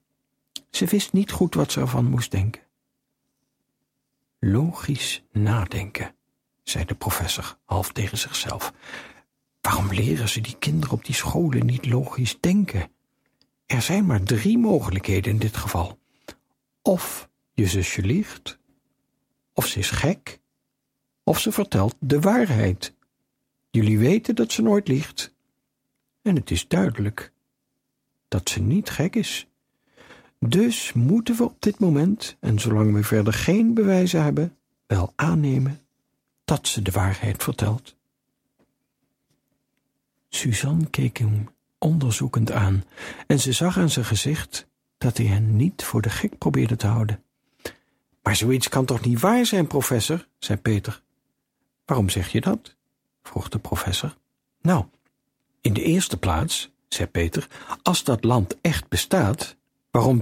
Ze 0.71 0.87
wist 0.87 1.13
niet 1.13 1.31
goed 1.31 1.55
wat 1.55 1.73
ze 1.73 1.81
ervan 1.81 2.05
moest 2.05 2.31
denken. 2.31 2.63
Logisch 4.39 5.25
nadenken, 5.33 6.15
zei 6.65 6.85
de 6.85 6.95
professor 6.95 7.59
half 7.65 7.93
tegen 7.93 8.19
zichzelf. 8.19 8.73
Waarom 9.61 9.93
leren 9.93 10.29
ze 10.29 10.41
die 10.41 10.57
kinderen 10.59 10.95
op 10.95 11.05
die 11.05 11.15
scholen 11.15 11.67
niet 11.67 11.87
logisch 11.87 12.37
denken? 12.41 12.91
Er 13.67 13.83
zijn 13.83 14.07
maar 14.07 14.23
drie 14.23 14.59
mogelijkheden 14.59 15.33
in 15.33 15.39
dit 15.39 15.57
geval. 15.57 15.99
Of 16.83 17.29
je 17.53 17.67
zusje 17.67 18.03
liegt, 18.03 18.59
of 19.53 19.67
ze 19.67 19.79
is 19.79 19.91
gek, 19.91 20.41
of 21.23 21.41
ze 21.41 21.53
vertelt 21.53 21.95
de 21.99 22.21
waarheid. 22.21 22.95
Jullie 23.71 23.99
weten 23.99 24.35
dat 24.35 24.53
ze 24.53 24.63
nooit 24.63 24.89
liegt. 24.89 25.35
En 26.23 26.37
het 26.37 26.51
is 26.51 26.69
duidelijk 26.69 27.33
dat 28.29 28.49
ze 28.49 28.61
niet 28.61 28.91
gek 28.91 29.17
is. 29.17 29.47
Dus 30.39 30.93
moeten 30.93 31.37
we 31.37 31.45
op 31.45 31.57
dit 31.63 31.79
moment, 31.79 32.37
en 32.41 32.59
zolang 32.59 32.93
we 32.93 33.03
verder 33.03 33.33
geen 33.33 33.75
bewijzen 33.75 34.23
hebben, 34.23 34.57
wel 34.87 35.13
aannemen 35.17 35.84
dat 36.45 36.69
ze 36.69 36.83
de 36.83 36.91
waarheid 36.91 37.43
vertelt. 37.43 37.97
Suzanne 40.29 40.87
keek 40.87 41.19
hem 41.19 41.49
onderzoekend 41.79 42.53
aan 42.53 42.85
en 43.27 43.41
ze 43.41 43.53
zag 43.53 43.79
aan 43.79 43.91
zijn 43.91 44.05
gezicht 44.05 44.67
dat 44.99 45.17
hij 45.17 45.27
hen 45.27 45.57
niet 45.57 45.85
voor 45.85 46.03
de 46.03 46.11
gek 46.11 46.39
probeerde 46.39 46.77
te 46.77 46.87
houden. 46.87 47.23
Maar 48.23 48.37
zoiets 48.37 48.69
kan 48.69 48.85
toch 48.85 49.05
niet 49.05 49.21
waar 49.21 49.47
zijn, 49.47 49.67
professor, 49.67 50.27
zei 50.39 50.59
Peter. 50.59 51.03
Waarom 51.85 52.09
zeg 52.09 52.29
je 52.33 52.41
dat? 52.41 52.77
vroeg 53.23 53.49
de 53.49 53.59
professor. 53.59 54.17
Nou, 54.61 54.85
in 55.61 55.73
de 55.73 55.83
eerste 55.83 56.17
plaats, 56.17 56.71
zei 56.89 57.09
Peter, 57.09 57.49
als 57.83 58.05
dat 58.05 58.25
land 58.25 58.61
echt 58.61 58.89
bestaat, 58.89 59.57
waarom 59.91 60.21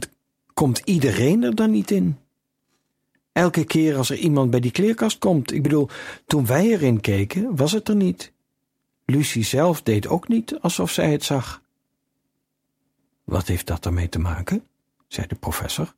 komt 0.55 0.79
iedereen 0.79 1.43
er 1.43 1.55
dan 1.55 1.71
niet 1.71 1.91
in? 1.91 2.19
Elke 3.33 3.65
keer 3.65 3.97
als 3.97 4.11
er 4.11 4.17
iemand 4.17 4.51
bij 4.51 4.61
die 4.61 4.71
kleerkast 4.71 5.19
komt, 5.19 5.53
ik 5.53 5.63
bedoel, 5.63 5.89
toen 6.27 6.47
wij 6.47 6.67
erin 6.67 7.01
keken, 7.01 7.57
was 7.57 7.73
het 7.73 7.89
er 7.89 7.97
niet. 7.97 8.33
Lucie 9.05 9.45
zelf 9.45 9.83
deed 9.83 10.07
ook 10.07 10.29
niet 10.29 10.59
alsof 10.61 10.91
zij 10.91 11.13
het 11.13 11.25
zag. 11.25 11.63
Wat 13.25 13.47
heeft 13.47 13.67
dat 13.67 13.87
ermee 13.87 14.09
te 14.09 14.19
maken? 14.19 14.67
zei 15.09 15.27
de 15.27 15.35
professor. 15.35 15.95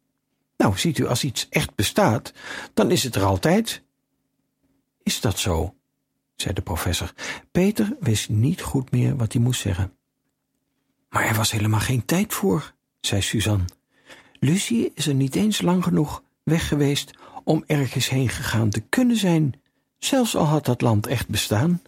Nou, 0.56 0.78
ziet 0.78 0.98
u, 0.98 1.06
als 1.06 1.24
iets 1.24 1.48
echt 1.48 1.74
bestaat, 1.74 2.32
dan 2.74 2.90
is 2.90 3.02
het 3.02 3.14
er 3.14 3.24
altijd. 3.24 3.82
Is 5.02 5.20
dat 5.20 5.38
zo? 5.38 5.74
zei 6.36 6.54
de 6.54 6.62
professor. 6.62 7.12
Peter 7.50 7.96
wist 8.00 8.28
niet 8.28 8.62
goed 8.62 8.90
meer 8.90 9.16
wat 9.16 9.32
hij 9.32 9.42
moest 9.42 9.60
zeggen. 9.60 9.96
Maar 11.08 11.24
er 11.24 11.34
was 11.34 11.50
helemaal 11.50 11.80
geen 11.80 12.04
tijd 12.04 12.34
voor, 12.34 12.74
zei 13.00 13.22
Suzanne. 13.22 13.64
Lucie 14.38 14.92
is 14.94 15.06
er 15.06 15.14
niet 15.14 15.34
eens 15.34 15.60
lang 15.62 15.84
genoeg 15.84 16.22
weg 16.44 16.68
geweest 16.68 17.10
om 17.44 17.64
ergens 17.66 18.08
heen 18.08 18.28
gegaan 18.28 18.70
te 18.70 18.80
kunnen 18.80 19.16
zijn, 19.16 19.60
zelfs 19.98 20.36
al 20.36 20.44
had 20.44 20.64
dat 20.64 20.80
land 20.80 21.06
echt 21.06 21.28
bestaan. 21.28 21.82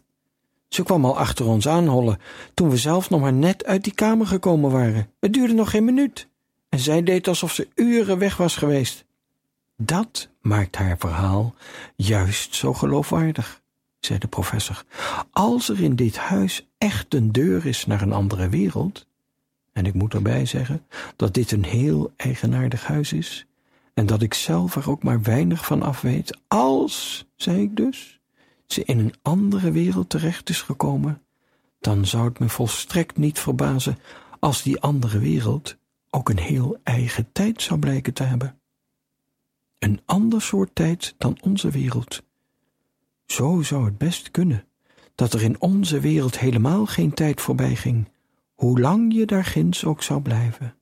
Ze 0.69 0.83
kwam 0.83 1.05
al 1.05 1.19
achter 1.19 1.47
ons 1.47 1.69
aanhollen 1.69 2.19
toen 2.55 2.71
we 2.71 2.77
zelf 2.77 3.11
nog 3.11 3.21
maar 3.21 3.33
net 3.33 3.65
uit 3.65 3.85
die 3.85 3.95
kamer 3.95 4.27
gekomen 4.27 4.71
waren. 4.71 5.11
Het 5.21 5.33
duurde 5.33 5.55
nog 5.55 5.71
geen 5.71 5.85
minuut 5.85 6.29
en 6.69 6.79
zij 6.79 7.03
deed 7.03 7.29
alsof 7.29 7.53
ze 7.53 7.69
uren 7.75 8.19
weg 8.19 8.37
was 8.37 8.57
geweest. 8.57 9.05
Dat 9.77 10.29
maakt 10.41 10.77
haar 10.77 10.99
verhaal 10.99 11.55
juist 11.97 12.55
zo 12.55 12.75
geloofwaardig, 12.75 13.63
zei 14.01 14.19
de 14.19 14.27
professor. 14.27 14.85
Als 15.31 15.69
er 15.69 15.81
in 15.81 15.97
dit 15.97 16.17
huis 16.17 16.67
echt 16.79 17.15
een 17.15 17.33
deur 17.33 17.67
is 17.67 17.87
naar 17.87 18.03
een 18.03 18.13
andere 18.13 18.49
wereld, 18.49 19.07
en 19.73 19.87
ik 19.87 19.95
moet 19.95 20.15
erbij 20.15 20.47
zeggen 20.47 20.87
dat 21.17 21.35
dit 21.35 21.53
een 21.53 21.65
heel 21.65 22.13
eigenaardig 22.17 22.87
huis 22.87 23.13
is, 23.13 23.47
en 23.97 24.07
dat 24.07 24.23
ik 24.23 24.35
zelf 24.35 24.77
er 24.77 24.91
ook 24.91 25.03
maar 25.03 25.23
weinig 25.23 25.67
van 25.67 25.83
af 25.83 26.01
weet, 26.01 26.39
als, 26.49 27.27
zei 27.37 27.63
ik 27.63 27.77
dus, 27.77 28.21
ze 28.67 28.85
in 28.85 28.99
een 28.99 29.15
andere 29.23 29.71
wereld 29.71 30.11
terecht 30.11 30.49
is 30.49 30.63
gekomen, 30.63 31.23
dan 31.81 32.07
zou 32.07 32.25
het 32.25 32.39
me 32.39 32.49
volstrekt 32.49 33.17
niet 33.17 33.39
verbazen 33.39 33.99
als 34.39 34.63
die 34.63 34.81
andere 34.81 35.19
wereld 35.19 35.77
ook 36.11 36.29
een 36.29 36.39
heel 36.39 36.79
eigen 36.83 37.33
tijd 37.33 37.63
zou 37.63 37.81
blijken 37.81 38.13
te 38.13 38.23
hebben. 38.23 38.59
Een 39.79 40.01
ander 40.05 40.43
soort 40.43 40.75
tijd 40.75 41.15
dan 41.19 41.39
onze 41.43 41.71
wereld. 41.71 42.23
Zo 43.27 43.63
zou 43.63 43.85
het 43.85 43.99
best 43.99 44.31
kunnen 44.31 44.65
dat 45.15 45.33
er 45.33 45.43
in 45.43 45.61
onze 45.61 46.01
wereld 46.01 46.39
helemaal 46.39 46.87
geen 46.87 47.15
tijd 47.15 47.41
voorbij 47.41 47.77
ging, 47.77 48.09
hoe 48.55 48.81
lang 48.81 49.15
je 49.15 49.27
daar 49.27 49.45
ginds 49.45 49.85
ook 49.85 50.03
zou 50.03 50.21
blijven. 50.21 50.75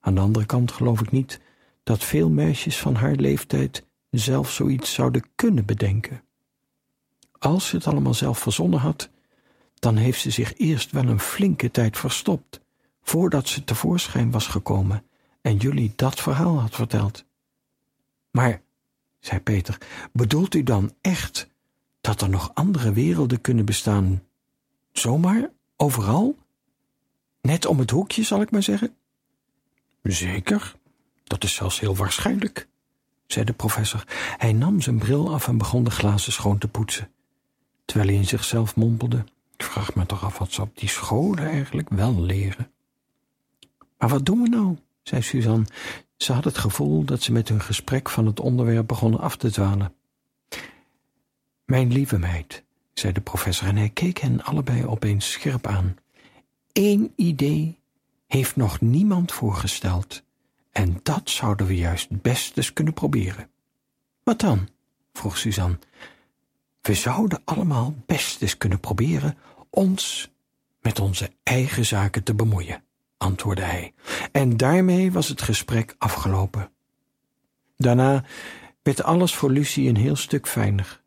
Aan 0.00 0.14
de 0.14 0.20
andere 0.20 0.46
kant 0.46 0.72
geloof 0.72 1.00
ik 1.00 1.10
niet 1.10 1.40
dat 1.82 2.04
veel 2.04 2.30
meisjes 2.30 2.78
van 2.78 2.94
haar 2.94 3.14
leeftijd 3.14 3.86
zelf 4.10 4.50
zoiets 4.50 4.92
zouden 4.92 5.22
kunnen 5.34 5.64
bedenken. 5.64 6.22
Als 7.38 7.68
ze 7.68 7.76
het 7.76 7.86
allemaal 7.86 8.14
zelf 8.14 8.38
verzonnen 8.38 8.80
had, 8.80 9.10
dan 9.74 9.96
heeft 9.96 10.20
ze 10.20 10.30
zich 10.30 10.58
eerst 10.58 10.90
wel 10.90 11.06
een 11.06 11.20
flinke 11.20 11.70
tijd 11.70 11.98
verstopt, 11.98 12.60
voordat 13.02 13.48
ze 13.48 13.64
tevoorschijn 13.64 14.30
was 14.30 14.46
gekomen 14.46 15.04
en 15.40 15.56
jullie 15.56 15.92
dat 15.96 16.20
verhaal 16.20 16.60
had 16.60 16.74
verteld. 16.74 17.24
Maar, 18.30 18.62
zei 19.20 19.40
Peter, 19.40 19.78
bedoelt 20.12 20.54
u 20.54 20.62
dan 20.62 20.92
echt 21.00 21.48
dat 22.00 22.20
er 22.20 22.28
nog 22.28 22.50
andere 22.54 22.92
werelden 22.92 23.40
kunnen 23.40 23.64
bestaan? 23.64 24.22
Zomaar, 24.92 25.50
overal? 25.76 26.36
Net 27.40 27.66
om 27.66 27.78
het 27.78 27.90
hoekje, 27.90 28.22
zal 28.22 28.40
ik 28.40 28.50
maar 28.50 28.62
zeggen? 28.62 28.94
Zeker, 30.02 30.74
dat 31.32 31.44
is 31.44 31.54
zelfs 31.54 31.80
heel 31.80 31.96
waarschijnlijk, 31.96 32.68
zei 33.26 33.44
de 33.44 33.52
professor. 33.52 34.04
Hij 34.36 34.52
nam 34.52 34.80
zijn 34.80 34.98
bril 34.98 35.32
af 35.32 35.48
en 35.48 35.58
begon 35.58 35.84
de 35.84 35.90
glazen 35.90 36.32
schoon 36.32 36.58
te 36.58 36.68
poetsen, 36.68 37.10
terwijl 37.84 38.08
hij 38.08 38.18
in 38.18 38.26
zichzelf 38.26 38.76
mompelde. 38.76 39.24
Ik 39.56 39.64
vraag 39.64 39.94
me 39.94 40.06
toch 40.06 40.24
af 40.24 40.38
wat 40.38 40.52
ze 40.52 40.62
op 40.62 40.78
die 40.78 40.88
scholen 40.88 41.46
eigenlijk 41.46 41.88
wel 41.88 42.20
leren. 42.20 42.70
Maar 43.98 44.08
wat 44.08 44.26
doen 44.26 44.42
we 44.42 44.48
nou? 44.48 44.76
zei 45.02 45.22
Suzanne. 45.22 45.66
Ze 46.16 46.32
had 46.32 46.44
het 46.44 46.58
gevoel 46.58 47.04
dat 47.04 47.22
ze 47.22 47.32
met 47.32 47.48
hun 47.48 47.60
gesprek 47.60 48.08
van 48.08 48.26
het 48.26 48.40
onderwerp 48.40 48.86
begonnen 48.86 49.20
af 49.20 49.36
te 49.36 49.50
dwalen. 49.50 49.94
Mijn 51.64 51.92
lieve 51.92 52.18
meid, 52.18 52.62
zei 52.94 53.12
de 53.12 53.20
professor 53.20 53.68
en 53.68 53.76
hij 53.76 53.90
keek 53.90 54.18
hen 54.18 54.44
allebei 54.44 54.86
opeens 54.86 55.30
scherp 55.30 55.66
aan. 55.66 55.96
Eén 56.72 57.12
idee 57.16 57.78
heeft 58.26 58.56
nog 58.56 58.80
niemand 58.80 59.32
voorgesteld. 59.32 60.22
En 60.72 61.00
dat 61.02 61.30
zouden 61.30 61.66
we 61.66 61.76
juist 61.76 62.22
best 62.22 62.72
kunnen 62.72 62.94
proberen. 62.94 63.50
Wat 64.22 64.40
dan? 64.40 64.68
vroeg 65.12 65.38
Suzanne. 65.38 65.78
We 66.80 66.94
zouden 66.94 67.42
allemaal 67.44 67.94
best 68.06 68.42
eens 68.42 68.56
kunnen 68.56 68.80
proberen 68.80 69.36
ons 69.70 70.30
met 70.80 71.00
onze 71.00 71.30
eigen 71.42 71.86
zaken 71.86 72.22
te 72.22 72.34
bemoeien, 72.34 72.82
antwoordde 73.16 73.64
hij. 73.64 73.92
En 74.32 74.56
daarmee 74.56 75.12
was 75.12 75.28
het 75.28 75.42
gesprek 75.42 75.94
afgelopen. 75.98 76.70
Daarna 77.76 78.24
werd 78.82 79.02
alles 79.02 79.34
voor 79.34 79.50
Lucie 79.50 79.88
een 79.88 79.96
heel 79.96 80.16
stuk 80.16 80.48
fijner. 80.48 81.00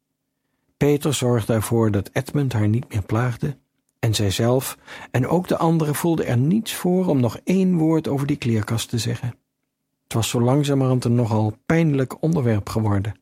Peter 0.78 1.14
zorgde 1.14 1.54
ervoor 1.54 1.92
dat 1.92 2.10
Edmund 2.14 2.54
haar 2.54 2.68
niet 2.68 2.90
meer 2.90 3.04
plaagde 3.04 3.58
en 4.00 4.16
zijzelf 4.16 4.78
en 5.12 5.28
ook 5.28 5.48
de 5.48 5.58
anderen 5.58 5.96
voelden 5.96 6.28
er 6.28 6.38
niets 6.38 6.74
voor 6.74 7.06
om 7.08 7.20
nog 7.20 7.40
één 7.44 7.76
woord 7.76 8.08
over 8.08 8.28
die 8.28 8.38
kleerkast 8.38 8.90
te 8.90 8.98
zeggen. 8.98 9.36
Was 10.16 10.30
zo 10.30 10.42
langzamerhand 10.42 11.06
een 11.06 11.16
nogal 11.16 11.58
pijnlijk 11.66 12.22
onderwerp 12.22 12.70
geworden. 12.70 13.20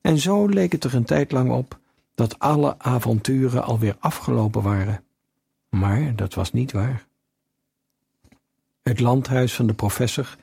En 0.00 0.18
zo 0.18 0.46
leek 0.46 0.72
het 0.72 0.84
er 0.84 0.94
een 0.94 1.04
tijd 1.04 1.32
lang 1.32 1.50
op 1.50 1.78
dat 2.14 2.38
alle 2.38 2.78
avonturen 2.78 3.64
alweer 3.64 3.96
afgelopen 3.98 4.62
waren. 4.62 5.04
Maar 5.68 6.16
dat 6.16 6.34
was 6.34 6.52
niet 6.52 6.72
waar. 6.72 7.06
Het 8.82 9.00
landhuis 9.00 9.54
van 9.54 9.66
de 9.66 9.74
professor, 9.74 10.36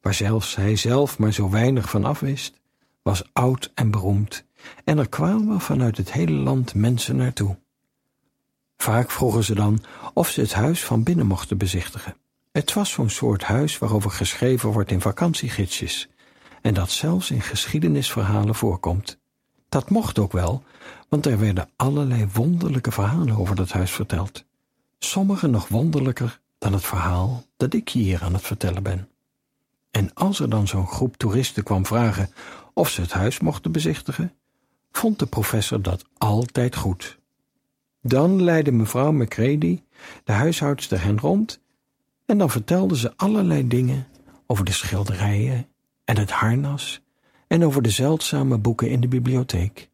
waar 0.00 0.14
zelfs 0.14 0.56
hij 0.56 0.76
zelf 0.76 1.18
maar 1.18 1.32
zo 1.32 1.50
weinig 1.50 1.90
van 1.90 2.04
afwist, 2.04 2.60
was 3.02 3.30
oud 3.32 3.72
en 3.74 3.90
beroemd, 3.90 4.44
en 4.84 4.98
er 4.98 5.08
kwamen 5.08 5.60
vanuit 5.60 5.96
het 5.96 6.12
hele 6.12 6.36
land 6.36 6.74
mensen 6.74 7.16
naartoe. 7.16 7.56
Vaak 8.76 9.10
vroegen 9.10 9.44
ze 9.44 9.54
dan 9.54 9.84
of 10.14 10.28
ze 10.28 10.40
het 10.40 10.52
huis 10.52 10.84
van 10.84 11.02
binnen 11.02 11.26
mochten 11.26 11.58
bezichtigen. 11.58 12.16
Het 12.54 12.72
was 12.72 12.90
zo'n 12.90 13.10
soort 13.10 13.42
huis 13.42 13.78
waarover 13.78 14.10
geschreven 14.10 14.70
wordt 14.72 14.90
in 14.90 15.00
vakantiegidsjes, 15.00 16.08
en 16.62 16.74
dat 16.74 16.90
zelfs 16.90 17.30
in 17.30 17.40
geschiedenisverhalen 17.40 18.54
voorkomt. 18.54 19.18
Dat 19.68 19.90
mocht 19.90 20.18
ook 20.18 20.32
wel, 20.32 20.62
want 21.08 21.26
er 21.26 21.38
werden 21.38 21.68
allerlei 21.76 22.28
wonderlijke 22.32 22.92
verhalen 22.92 23.36
over 23.36 23.56
dat 23.56 23.72
huis 23.72 23.90
verteld. 23.90 24.44
Sommige 24.98 25.46
nog 25.46 25.68
wonderlijker 25.68 26.40
dan 26.58 26.72
het 26.72 26.84
verhaal 26.84 27.44
dat 27.56 27.74
ik 27.74 27.88
hier 27.88 28.22
aan 28.22 28.32
het 28.32 28.42
vertellen 28.42 28.82
ben. 28.82 29.08
En 29.90 30.14
als 30.14 30.40
er 30.40 30.50
dan 30.50 30.68
zo'n 30.68 30.86
groep 30.86 31.16
toeristen 31.16 31.62
kwam 31.62 31.86
vragen 31.86 32.30
of 32.74 32.88
ze 32.88 33.00
het 33.00 33.12
huis 33.12 33.40
mochten 33.40 33.72
bezichtigen, 33.72 34.32
vond 34.92 35.18
de 35.18 35.26
professor 35.26 35.82
dat 35.82 36.04
altijd 36.18 36.76
goed. 36.76 37.18
Dan 38.02 38.42
leidde 38.42 38.72
mevrouw 38.72 39.12
Macready, 39.12 39.82
de 40.24 40.32
huishoudster, 40.32 41.02
hen 41.02 41.20
rond 41.20 41.62
en 42.26 42.38
dan 42.38 42.50
vertelde 42.50 42.96
ze 42.96 43.12
allerlei 43.16 43.68
dingen 43.68 44.06
over 44.46 44.64
de 44.64 44.72
schilderijen 44.72 45.66
en 46.04 46.18
het 46.18 46.30
harnas 46.30 47.00
en 47.46 47.64
over 47.64 47.82
de 47.82 47.90
zeldzame 47.90 48.58
boeken 48.58 48.90
in 48.90 49.00
de 49.00 49.08
bibliotheek. 49.08 49.88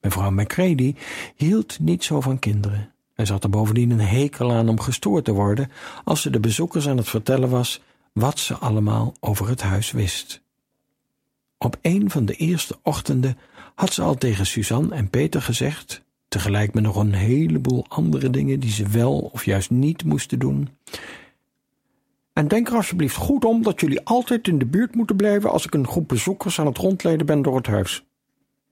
Mevrouw 0.00 0.30
Macready 0.30 0.94
hield 1.36 1.78
niet 1.78 2.04
zo 2.04 2.20
van 2.20 2.38
kinderen 2.38 2.92
en 3.14 3.26
zat 3.26 3.44
er 3.44 3.50
bovendien 3.50 3.90
een 3.90 4.00
hekel 4.00 4.52
aan 4.52 4.68
om 4.68 4.80
gestoord 4.80 5.24
te 5.24 5.32
worden 5.32 5.70
als 6.04 6.22
ze 6.22 6.30
de 6.30 6.40
bezoekers 6.40 6.88
aan 6.88 6.96
het 6.96 7.08
vertellen 7.08 7.50
was 7.50 7.82
wat 8.12 8.38
ze 8.38 8.54
allemaal 8.54 9.14
over 9.20 9.48
het 9.48 9.62
huis 9.62 9.90
wist. 9.90 10.42
Op 11.58 11.76
een 11.82 12.10
van 12.10 12.24
de 12.24 12.34
eerste 12.34 12.78
ochtenden 12.82 13.38
had 13.74 13.92
ze 13.92 14.02
al 14.02 14.14
tegen 14.14 14.46
Suzanne 14.46 14.94
en 14.94 15.10
Peter 15.10 15.42
gezegd, 15.42 16.02
tegelijk 16.28 16.74
met 16.74 16.82
nog 16.82 16.96
een 16.96 17.14
heleboel 17.14 17.84
andere 17.88 18.30
dingen 18.30 18.60
die 18.60 18.70
ze 18.70 18.88
wel 18.88 19.18
of 19.32 19.44
juist 19.44 19.70
niet 19.70 20.04
moesten 20.04 20.38
doen. 20.38 20.68
En 22.34 22.48
denk 22.48 22.68
er 22.68 22.74
alsjeblieft 22.74 23.16
goed 23.16 23.44
om 23.44 23.62
dat 23.62 23.80
jullie 23.80 24.04
altijd 24.04 24.48
in 24.48 24.58
de 24.58 24.66
buurt 24.66 24.94
moeten 24.94 25.16
blijven 25.16 25.50
als 25.50 25.66
ik 25.66 25.74
een 25.74 25.86
groep 25.86 26.08
bezoekers 26.08 26.60
aan 26.60 26.66
het 26.66 26.78
rondleiden 26.78 27.26
ben 27.26 27.42
door 27.42 27.56
het 27.56 27.66
huis. 27.66 28.04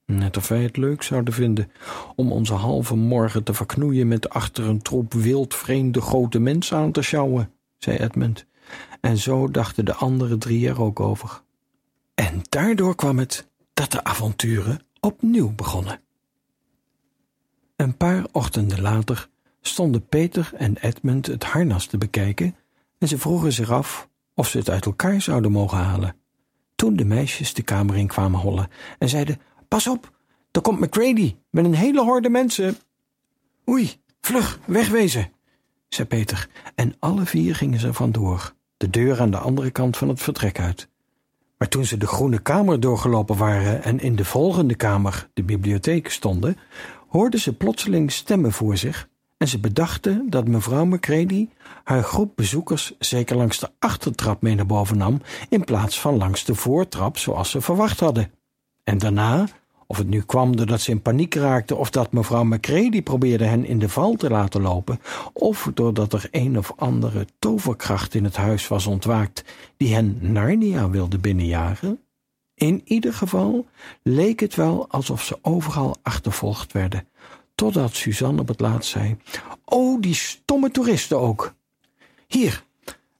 Net 0.07 0.37
of 0.37 0.49
wij 0.49 0.63
het 0.63 0.77
leuk 0.77 1.03
zouden 1.03 1.35
vinden 1.35 1.71
om 2.17 2.33
onze 2.33 2.55
halve 2.55 2.97
morgen 2.97 3.43
te 3.45 3.55
verknoeien 3.55 4.09
met 4.09 4.29
achter 4.29 4.65
een 4.65 4.83
troep 4.83 5.13
wildvreemde 5.13 6.01
grote 6.01 6.39
mensen 6.39 6.77
aan 6.77 6.93
te 6.93 7.03
sjouwen, 7.03 7.53
zei 7.79 7.97
Edmund. 7.99 8.47
En 9.01 9.17
zo 9.17 9.49
dachten 9.49 9.85
de 9.85 9.95
andere 9.95 10.39
drie 10.39 10.69
er 10.69 10.83
ook 10.83 11.01
over. 11.01 11.43
En 12.15 12.41
daardoor 12.49 12.95
kwam 12.95 13.19
het 13.19 13.49
dat 13.75 13.91
de 13.91 14.05
avonturen 14.05 14.81
opnieuw 15.01 15.53
begonnen. 15.55 16.01
Een 17.77 17.97
paar 17.97 18.27
ochtenden 18.33 18.81
later 18.81 19.29
stonden 19.61 20.07
Peter 20.07 20.51
en 20.57 20.77
Edmund 20.77 21.27
het 21.27 21.45
harnas 21.45 21.87
te 21.87 21.99
bekijken 21.99 22.57
en 23.03 23.09
ze 23.09 23.19
vroegen 23.19 23.53
zich 23.53 23.71
af 23.71 24.09
of 24.35 24.49
ze 24.49 24.59
het 24.59 24.71
uit 24.71 24.87
elkaar 24.87 25.21
zouden 25.21 25.53
mogen 25.53 25.79
halen. 25.79 26.17
Toen 26.75 26.97
de 26.97 27.05
meisjes 27.05 27.55
de 27.55 27.63
kamer 27.63 27.97
in 27.97 28.07
kwamen 28.07 28.41
hollen 28.41 28.69
en 28.99 29.09
zeiden: 29.09 29.41
Pas 29.69 29.87
op, 29.87 30.13
daar 30.51 30.63
komt 30.63 30.81
McCready 30.81 31.37
met 31.51 31.65
een 31.65 31.75
hele 31.75 32.03
horde 32.03 32.29
mensen. 32.29 32.77
Oei, 33.69 34.01
vlug, 34.21 34.61
wegwezen, 34.65 35.33
zei 35.89 36.09
Peter, 36.09 36.49
en 36.75 36.95
alle 36.99 37.27
vier 37.27 37.55
gingen 37.55 37.81
ze 37.81 37.93
vandoor, 37.93 38.55
de 38.77 38.91
deur 38.91 39.21
aan 39.21 39.31
de 39.31 39.39
andere 39.39 39.71
kant 39.71 39.97
van 39.97 40.09
het 40.09 40.23
vertrek 40.23 40.61
uit. 40.61 40.89
Maar 41.59 41.69
toen 41.69 41.85
ze 41.85 41.97
de 41.97 42.07
groene 42.07 42.39
kamer 42.39 42.81
doorgelopen 42.81 43.37
waren 43.37 43.83
en 43.83 44.01
in 44.01 44.17
de 44.17 44.25
volgende 44.25 44.75
kamer, 44.75 45.29
de 45.35 45.43
bibliotheek, 45.43 46.11
stonden, 46.11 46.59
hoorden 47.09 47.41
ze 47.41 47.57
plotseling 47.57 48.13
stemmen 48.13 48.53
voor 48.53 48.77
zich 48.77 49.09
en 49.43 49.49
ze 49.49 49.59
bedachten 49.59 50.31
dat 50.31 50.49
mevrouw 50.49 50.85
Macready 50.85 51.49
haar 51.85 52.03
groep 52.03 52.33
bezoekers 52.37 52.93
zeker 52.99 53.37
langs 53.37 53.59
de 53.59 53.69
achtertrap 53.79 54.43
mee 54.43 54.55
naar 54.55 54.67
boven 54.67 54.97
nam 54.97 55.21
in 55.49 55.65
plaats 55.65 56.01
van 56.01 56.17
langs 56.17 56.45
de 56.45 56.55
voortrap 56.55 57.19
zoals 57.19 57.51
ze 57.51 57.61
verwacht 57.61 58.01
hadden. 58.01 58.31
En 58.85 58.99
daarna, 58.99 59.49
of 59.87 59.97
het 59.97 60.09
nu 60.09 60.23
kwam 60.23 60.57
doordat 60.57 60.81
ze 60.81 60.91
in 60.91 61.03
paniek 61.03 61.35
raakten 61.35 61.79
of 61.79 61.91
dat 61.91 62.13
mevrouw 62.13 62.45
Macready 62.45 63.03
probeerde 63.03 63.45
hen 63.45 63.65
in 63.65 63.79
de 63.79 63.89
val 63.89 64.15
te 64.15 64.31
laten 64.31 64.61
lopen, 64.61 65.01
of 65.33 65.71
doordat 65.75 66.13
er 66.13 66.29
een 66.31 66.59
of 66.59 66.73
andere 66.77 67.27
toverkracht 67.39 68.15
in 68.15 68.25
het 68.25 68.37
huis 68.37 68.69
was 68.69 68.87
ontwaakt 68.87 69.45
die 69.77 69.95
hen 69.95 70.19
Narnia 70.21 70.91
wilde 70.91 71.19
binnenjagen, 71.19 72.01
in 72.55 72.81
ieder 72.85 73.13
geval 73.13 73.67
leek 74.03 74.41
het 74.41 74.55
wel 74.55 74.89
alsof 74.89 75.23
ze 75.23 75.39
overal 75.43 75.97
achtervolgd 76.03 76.73
werden, 76.73 77.07
totdat 77.63 77.95
Suzanne 77.95 78.41
op 78.41 78.49
het 78.49 78.61
laatst 78.61 78.91
zei: 78.91 79.17
Oh, 79.65 80.01
die 80.01 80.15
stomme 80.15 80.71
toeristen 80.71 81.19
ook. 81.19 81.55
Hier, 82.27 82.65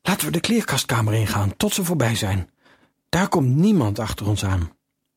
laten 0.03 0.27
we 0.27 0.33
de 0.33 0.41
kleerkastkamer 0.41 1.15
ingaan 1.15 1.57
tot 1.57 1.75
ze 1.75 1.85
voorbij 1.85 2.15
zijn. 2.15 2.51
Daar 3.09 3.29
komt 3.29 3.57
niemand 3.57 3.99
achter 3.99 4.29
ons 4.29 4.45
aan. 4.45 4.71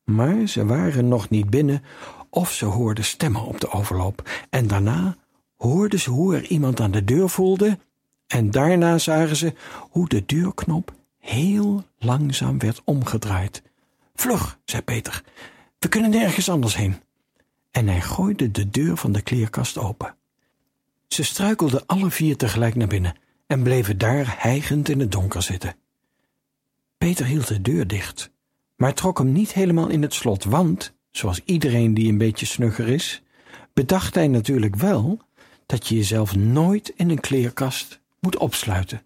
Maar 0.04 0.46
ze 0.46 0.66
waren 0.66 1.08
nog 1.08 1.28
niet 1.28 1.50
binnen 1.50 1.82
of 2.30 2.52
ze 2.52 2.64
hoorden 2.64 3.04
stemmen 3.04 3.42
op 3.42 3.60
de 3.60 3.70
overloop. 3.70 4.30
En 4.50 4.66
daarna 4.66 5.16
hoorden 5.56 6.00
ze 6.00 6.10
hoe 6.10 6.36
er 6.36 6.46
iemand 6.46 6.80
aan 6.80 6.90
de 6.90 7.04
deur 7.04 7.28
voelde. 7.28 7.78
En 8.26 8.50
daarna 8.50 8.98
zagen 8.98 9.36
ze 9.36 9.54
hoe 9.90 10.08
de 10.08 10.22
deurknop 10.26 10.94
heel 11.18 11.84
langzaam 11.98 12.58
werd 12.58 12.82
omgedraaid. 12.84 13.62
Vlug, 14.14 14.58
zei 14.64 14.82
Peter, 14.82 15.22
we 15.78 15.88
kunnen 15.88 16.10
nergens 16.10 16.48
anders 16.48 16.76
heen. 16.76 17.04
En 17.76 17.88
hij 17.88 18.00
gooide 18.00 18.50
de 18.50 18.70
deur 18.70 18.96
van 18.96 19.12
de 19.12 19.22
kleerkast 19.22 19.78
open. 19.78 20.14
Ze 21.08 21.24
struikelden 21.24 21.86
alle 21.86 22.10
vier 22.10 22.36
tegelijk 22.36 22.74
naar 22.74 22.86
binnen 22.86 23.16
en 23.46 23.62
bleven 23.62 23.98
daar 23.98 24.34
hijgend 24.38 24.88
in 24.88 25.00
het 25.00 25.12
donker 25.12 25.42
zitten. 25.42 25.76
Peter 26.98 27.26
hield 27.26 27.48
de 27.48 27.60
deur 27.60 27.86
dicht, 27.86 28.30
maar 28.76 28.94
trok 28.94 29.18
hem 29.18 29.32
niet 29.32 29.52
helemaal 29.52 29.88
in 29.88 30.02
het 30.02 30.14
slot, 30.14 30.44
want, 30.44 30.94
zoals 31.10 31.40
iedereen 31.44 31.94
die 31.94 32.08
een 32.08 32.18
beetje 32.18 32.46
snugger 32.46 32.88
is, 32.88 33.22
bedacht 33.72 34.14
hij 34.14 34.28
natuurlijk 34.28 34.76
wel 34.76 35.20
dat 35.66 35.86
je 35.88 35.94
jezelf 35.94 36.36
nooit 36.36 36.92
in 36.96 37.10
een 37.10 37.20
kleerkast 37.20 38.00
moet 38.20 38.36
opsluiten. 38.36 39.02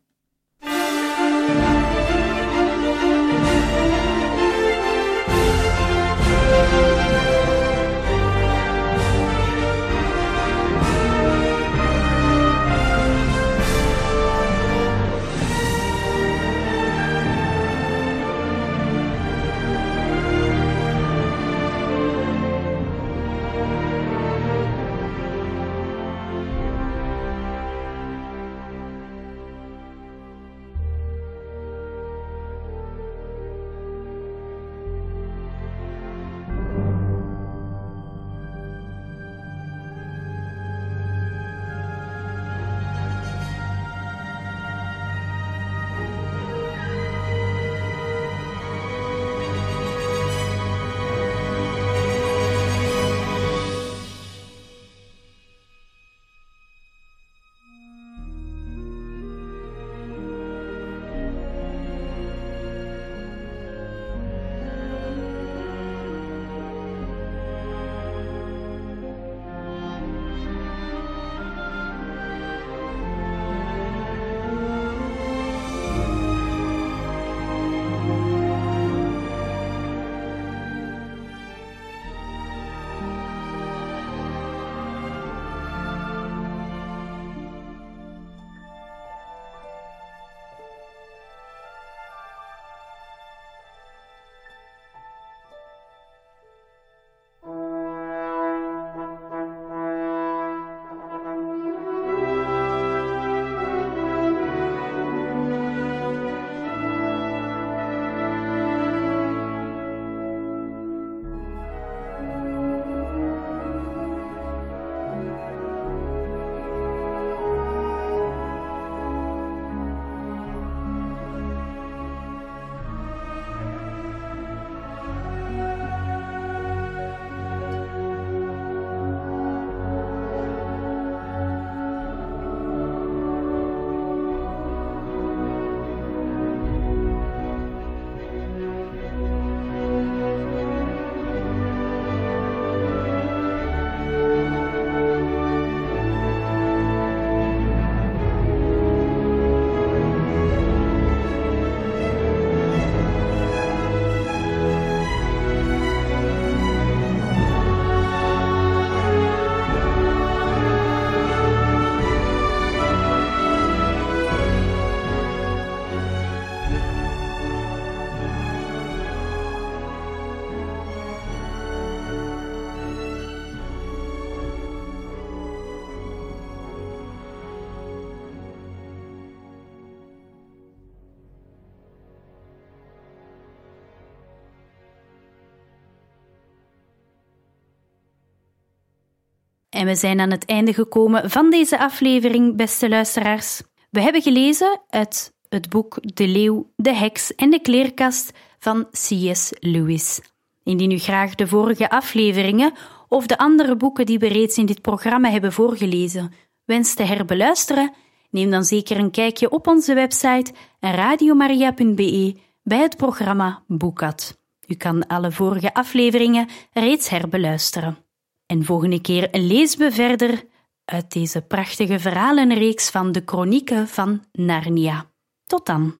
En 189.80 189.86
we 189.86 189.94
zijn 189.94 190.20
aan 190.20 190.30
het 190.30 190.44
einde 190.44 190.74
gekomen 190.74 191.30
van 191.30 191.50
deze 191.50 191.78
aflevering, 191.78 192.56
beste 192.56 192.88
luisteraars. 192.88 193.62
We 193.90 194.00
hebben 194.00 194.22
gelezen 194.22 194.80
uit 194.88 195.34
het 195.48 195.68
boek 195.68 195.98
De 196.14 196.28
Leeuw, 196.28 196.72
de 196.76 196.94
Heks 196.94 197.34
en 197.34 197.50
de 197.50 197.60
Kleerkast 197.60 198.32
van 198.58 198.86
C.S. 198.90 199.52
Lewis. 199.60 200.20
Indien 200.62 200.90
u 200.90 200.98
graag 200.98 201.34
de 201.34 201.46
vorige 201.46 201.90
afleveringen 201.90 202.72
of 203.08 203.26
de 203.26 203.38
andere 203.38 203.76
boeken 203.76 204.06
die 204.06 204.18
we 204.18 204.28
reeds 204.28 204.58
in 204.58 204.66
dit 204.66 204.80
programma 204.80 205.30
hebben 205.30 205.52
voorgelezen 205.52 206.32
wenst 206.64 206.96
te 206.96 207.02
herbeluisteren, 207.02 207.92
neem 208.30 208.50
dan 208.50 208.64
zeker 208.64 208.98
een 208.98 209.10
kijkje 209.10 209.50
op 209.50 209.66
onze 209.66 209.94
website 209.94 210.52
radiomaria.be 210.80 212.36
bij 212.62 212.78
het 212.78 212.96
programma 212.96 213.62
Boekat. 213.66 214.40
U 214.66 214.74
kan 214.74 215.06
alle 215.06 215.32
vorige 215.32 215.74
afleveringen 215.74 216.48
reeds 216.72 217.08
herbeluisteren. 217.08 218.09
En 218.50 218.64
volgende 218.64 219.00
keer 219.00 219.28
lezen 219.32 219.78
we 219.78 219.92
verder 219.92 220.44
uit 220.84 221.12
deze 221.12 221.40
prachtige 221.40 221.98
verhalenreeks 221.98 222.90
van 222.90 223.12
de 223.12 223.22
Chronieken 223.24 223.88
van 223.88 224.24
Narnia. 224.32 225.10
Tot 225.46 225.66
dan. 225.66 225.98